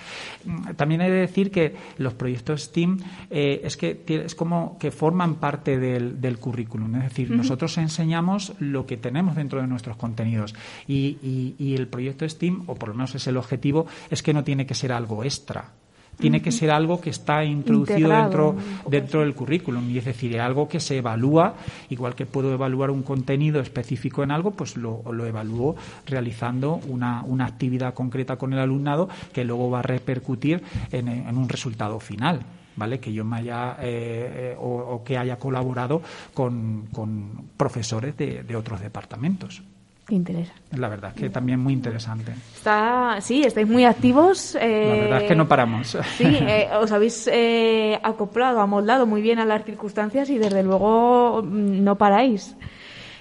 También 0.75 1.01
he 1.01 1.09
de 1.09 1.21
decir 1.21 1.51
que 1.51 1.75
los 1.97 2.13
proyectos 2.13 2.63
STEAM 2.63 2.99
eh, 3.29 3.61
es 3.63 3.75
que 3.77 4.03
es 4.07 4.35
como 4.35 4.77
que 4.77 4.91
forman 4.91 5.35
parte 5.35 5.77
del, 5.77 6.21
del 6.21 6.37
currículum. 6.37 6.95
Es 6.95 7.03
decir, 7.03 7.31
nosotros 7.31 7.77
enseñamos 7.77 8.26
lo 8.59 8.85
que 8.85 8.97
tenemos 8.97 9.35
dentro 9.35 9.61
de 9.61 9.67
nuestros 9.67 9.97
contenidos. 9.97 10.53
Y, 10.87 11.17
y, 11.21 11.55
y 11.57 11.75
el 11.75 11.87
proyecto 11.87 12.27
STEAM, 12.27 12.63
o 12.67 12.75
por 12.75 12.89
lo 12.89 12.95
menos 12.95 13.15
es 13.15 13.27
el 13.27 13.37
objetivo, 13.37 13.87
es 14.09 14.21
que 14.21 14.33
no 14.33 14.43
tiene 14.43 14.65
que 14.65 14.75
ser 14.75 14.91
algo 14.91 15.23
extra. 15.23 15.71
Tiene 16.17 16.41
que 16.41 16.51
ser 16.51 16.71
algo 16.71 16.99
que 16.99 17.11
está 17.11 17.45
introducido 17.45 18.09
dentro, 18.09 18.55
dentro 18.89 19.19
del 19.19 19.35
currículum 19.35 19.87
y 19.91 19.99
es 19.99 20.05
decir, 20.05 20.39
algo 20.39 20.67
que 20.67 20.79
se 20.79 20.97
evalúa, 20.97 21.53
igual 21.89 22.15
que 22.15 22.25
puedo 22.25 22.51
evaluar 22.51 22.89
un 22.89 23.03
contenido 23.03 23.61
específico 23.61 24.23
en 24.23 24.31
algo, 24.31 24.51
pues 24.51 24.77
lo, 24.77 25.03
lo 25.11 25.25
evalúo 25.27 25.75
realizando 26.07 26.79
una, 26.87 27.21
una, 27.23 27.45
actividad 27.45 27.93
concreta 27.93 28.35
con 28.35 28.51
el 28.53 28.59
alumnado 28.59 29.09
que 29.31 29.43
luego 29.43 29.69
va 29.69 29.79
a 29.79 29.83
repercutir 29.83 30.63
en, 30.91 31.07
en 31.07 31.37
un 31.37 31.47
resultado 31.47 31.99
final. 31.99 32.41
¿Vale? 32.77 32.99
que 32.99 33.11
yo 33.11 33.25
me 33.25 33.37
haya 33.37 33.75
eh, 33.81 34.53
eh, 34.53 34.55
o, 34.57 35.03
que 35.03 35.17
haya 35.17 35.37
colaborado 35.37 36.01
con, 36.33 36.87
con 36.93 37.49
profesores 37.57 38.15
de, 38.15 38.43
de 38.43 38.55
otros 38.55 38.79
departamentos. 38.79 39.61
Qué 40.07 40.15
interesa. 40.15 40.53
La 40.71 40.87
verdad 40.87 41.11
es 41.13 41.21
que 41.21 41.29
también 41.29 41.59
muy 41.59 41.73
interesante. 41.73 42.31
Está, 42.55 43.17
sí, 43.19 43.43
estáis 43.43 43.67
muy 43.67 43.83
activos. 43.83 44.55
Eh, 44.55 44.85
la 44.87 44.95
verdad 44.95 45.21
es 45.23 45.27
que 45.27 45.35
no 45.35 45.49
paramos. 45.49 45.97
Sí, 46.17 46.23
eh, 46.23 46.69
os 46.79 46.93
habéis 46.93 47.27
eh, 47.27 47.99
acoplado, 48.01 48.61
amoldado 48.61 49.05
muy 49.05 49.21
bien 49.21 49.39
a 49.39 49.45
las 49.45 49.65
circunstancias 49.65 50.29
y 50.29 50.37
desde 50.37 50.63
luego 50.63 51.43
mm, 51.43 51.83
no 51.83 51.97
paráis. 51.97 52.55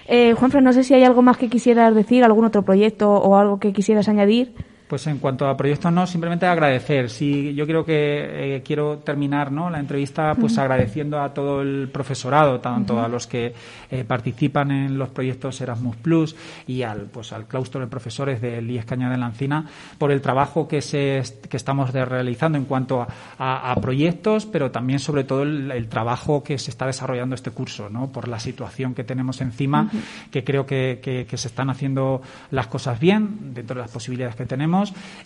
Eh, 0.07 0.33
Juanfran, 0.33 0.63
no 0.63 0.71
sé 0.71 0.85
si 0.85 0.93
hay 0.93 1.03
algo 1.03 1.21
más 1.21 1.35
que 1.35 1.49
quisieras 1.49 1.93
decir, 1.93 2.23
algún 2.23 2.45
otro 2.45 2.61
proyecto 2.61 3.11
o 3.11 3.35
algo 3.35 3.59
que 3.59 3.73
quisieras 3.73 4.07
añadir. 4.07 4.53
Pues 4.87 5.05
en 5.07 5.17
cuanto 5.17 5.47
a 5.47 5.57
proyectos 5.57 5.91
no, 5.91 6.07
simplemente 6.07 6.45
agradecer. 6.45 7.09
Sí, 7.09 7.53
yo 7.53 7.67
creo 7.67 7.83
que 7.83 8.55
eh, 8.55 8.63
quiero 8.63 8.99
terminar 8.99 9.51
¿no? 9.51 9.69
la 9.69 9.79
entrevista 9.79 10.33
pues 10.35 10.57
agradeciendo 10.57 11.21
a 11.21 11.33
todo 11.33 11.61
el 11.61 11.89
profesorado, 11.91 12.61
tanto 12.61 13.01
a 13.01 13.09
los 13.09 13.27
que 13.27 13.53
eh, 13.91 14.05
participan 14.05 14.71
en 14.71 14.97
los 14.97 15.09
proyectos 15.09 15.59
Erasmus 15.59 15.97
Plus 15.97 16.35
y 16.67 16.83
al 16.83 17.01
pues 17.07 17.33
al 17.33 17.47
claustro 17.47 17.81
de 17.81 17.87
profesores 17.87 18.39
de 18.39 18.61
IES 18.61 18.85
Caña 18.85 19.09
de 19.09 19.17
la 19.17 19.25
Encina 19.25 19.65
por 19.97 20.09
el 20.11 20.21
trabajo 20.21 20.69
que 20.69 20.81
se 20.81 21.21
que 21.49 21.57
estamos 21.57 21.91
realizando 21.91 22.57
en 22.57 22.65
cuanto 22.65 23.05
a, 23.39 23.75
proyectos, 23.81 24.45
pero 24.45 24.71
también 24.71 24.99
sobre 24.99 25.23
todo 25.23 25.43
el, 25.43 25.87
trabajo 25.89 26.43
que 26.43 26.57
se 26.57 26.71
está 26.71 26.85
desarrollando 26.85 27.35
este 27.35 27.51
curso, 27.51 27.89
¿no? 27.89 28.11
Por 28.11 28.27
la 28.27 28.39
situación 28.39 28.93
que 28.93 29.03
tenemos 29.03 29.41
encima, 29.41 29.89
que 30.31 30.43
creo 30.43 30.65
que, 30.65 30.99
que 31.01 31.37
se 31.37 31.47
están 31.47 31.69
haciendo 31.69 32.21
las 32.51 32.67
cosas 32.67 32.99
bien 32.99 33.53
dentro 33.53 33.75
de 33.75 33.81
las 33.81 33.91
posibilidades 33.91 34.35
que 34.35 34.45
tenemos 34.45 34.76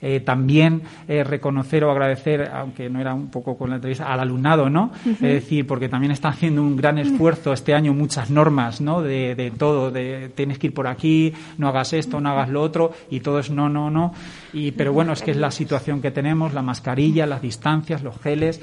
eh, 0.01 0.19
también 0.19 0.83
eh, 1.07 1.23
reconocer 1.23 1.83
o 1.83 1.91
agradecer, 1.91 2.49
aunque 2.53 2.89
no 2.89 2.99
era 2.99 3.13
un 3.13 3.29
poco 3.29 3.57
con 3.57 3.69
la 3.69 3.75
entrevista, 3.77 4.11
al 4.11 4.19
alumnado, 4.19 4.69
¿no? 4.69 4.91
Es 5.05 5.19
decir, 5.19 5.65
porque 5.67 5.89
también 5.89 6.11
está 6.11 6.29
haciendo 6.29 6.61
un 6.61 6.75
gran 6.75 6.97
esfuerzo 6.97 7.53
este 7.53 7.73
año, 7.73 7.93
muchas 7.93 8.29
normas, 8.29 8.81
¿no? 8.81 9.01
De, 9.01 9.51
todo, 9.57 9.91
de 9.91 10.31
tienes 10.33 10.57
que 10.57 10.67
ir 10.67 10.73
por 10.73 10.87
aquí, 10.87 11.33
no 11.57 11.67
hagas 11.67 11.93
esto, 11.93 12.19
no 12.21 12.29
hagas 12.29 12.49
lo 12.49 12.61
otro, 12.61 12.91
y 13.09 13.19
todo 13.19 13.39
es 13.39 13.49
no, 13.49 13.69
no, 13.69 13.89
no. 13.89 14.13
Y, 14.53 14.71
pero 14.71 14.93
bueno, 14.93 15.13
es 15.13 15.21
que 15.21 15.31
es 15.31 15.37
la 15.37 15.51
situación 15.51 16.01
que 16.01 16.11
tenemos, 16.11 16.53
la 16.53 16.61
mascarilla, 16.61 17.25
las 17.25 17.41
distancias, 17.41 18.03
los 18.03 18.17
geles. 18.19 18.61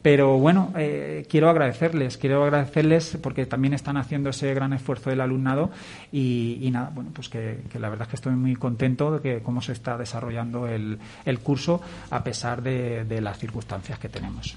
Pero 0.00 0.38
bueno, 0.38 0.72
eh, 0.76 1.26
quiero 1.28 1.50
agradecerles, 1.50 2.18
quiero 2.18 2.44
agradecerles 2.44 3.18
porque 3.20 3.46
también 3.46 3.74
están 3.74 3.96
haciendo 3.96 4.30
ese 4.30 4.54
gran 4.54 4.72
esfuerzo 4.72 5.10
del 5.10 5.20
alumnado 5.20 5.70
y, 6.12 6.68
nada, 6.72 6.90
bueno, 6.94 7.10
pues 7.12 7.28
que, 7.28 7.58
la 7.78 7.88
verdad 7.88 8.06
es 8.06 8.10
que 8.10 8.16
estoy 8.16 8.34
muy 8.34 8.54
contento 8.54 9.10
de 9.10 9.20
que 9.20 9.42
cómo 9.42 9.60
se 9.60 9.72
está 9.72 9.98
desarrollando 9.98 10.68
el, 10.68 10.98
el 11.24 11.38
curso 11.40 11.80
a 12.10 12.22
pesar 12.22 12.62
de 12.62 13.20
las 13.20 13.38
circunstancias 13.38 13.98
que 13.98 14.08
tenemos. 14.08 14.56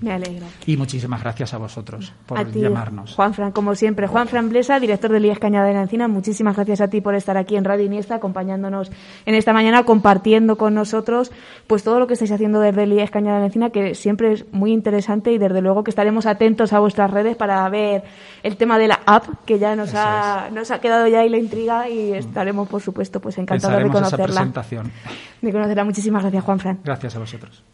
Me. 0.00 0.20
Y 0.66 0.76
muchísimas 0.76 1.22
gracias 1.22 1.54
a 1.54 1.58
vosotros 1.58 2.12
por 2.26 2.52
llamarnos. 2.52 3.14
Juan 3.14 3.32
Fran, 3.32 3.52
como 3.52 3.74
siempre. 3.74 4.06
Juan 4.06 4.28
Fran 4.28 4.50
Blesa, 4.50 4.78
director 4.78 5.10
de 5.10 5.20
IES 5.20 5.38
Cañada 5.38 5.66
de 5.66 5.74
la 5.74 5.82
Encina, 5.82 6.06
muchísimas 6.06 6.54
gracias 6.54 6.82
a 6.82 6.88
ti 6.88 7.00
por 7.00 7.14
estar 7.14 7.38
aquí 7.38 7.56
en 7.56 7.64
Radio 7.64 7.86
Iniesta, 7.86 8.16
acompañándonos 8.16 8.90
en 9.24 9.34
esta 9.34 9.54
mañana, 9.54 9.84
compartiendo 9.84 10.56
con 10.56 10.74
nosotros 10.74 11.32
pues 11.66 11.82
todo 11.82 11.98
lo 11.98 12.06
que 12.06 12.12
estáis 12.12 12.30
haciendo 12.30 12.60
desde 12.60 12.82
el 12.82 12.92
IES 12.92 13.10
Cañada 13.10 13.36
de 13.36 13.40
la 13.40 13.46
Encina, 13.46 13.70
que 13.70 13.94
siempre 13.94 14.32
es 14.32 14.44
muy 14.52 14.72
interesante 14.72 15.32
y 15.32 15.38
desde 15.38 15.62
luego 15.62 15.82
que 15.82 15.90
estaremos 15.90 16.26
atentos 16.26 16.74
a 16.74 16.78
vuestras 16.78 17.10
redes 17.10 17.36
para 17.36 17.66
ver 17.70 18.04
el 18.42 18.56
tema 18.58 18.78
de 18.78 18.88
la 18.88 19.00
app, 19.06 19.24
que 19.46 19.58
ya 19.58 19.76
nos, 19.76 19.94
ha, 19.94 20.50
nos 20.52 20.70
ha 20.70 20.78
quedado 20.80 21.06
ya 21.08 21.20
ahí 21.20 21.30
la 21.30 21.38
intriga 21.38 21.88
y 21.88 22.12
estaremos, 22.12 22.68
por 22.68 22.82
supuesto, 22.82 23.20
pues 23.20 23.38
encantados 23.38 23.82
de 23.82 23.90
conocerla. 23.90 24.24
Esa 24.24 24.34
presentación. 24.34 24.92
De 25.40 25.52
conocerla. 25.52 25.84
Muchísimas 25.84 26.22
gracias, 26.22 26.44
Juan 26.44 26.58
Fran. 26.58 26.80
Gracias 26.84 27.16
a 27.16 27.18
vosotros. 27.18 27.64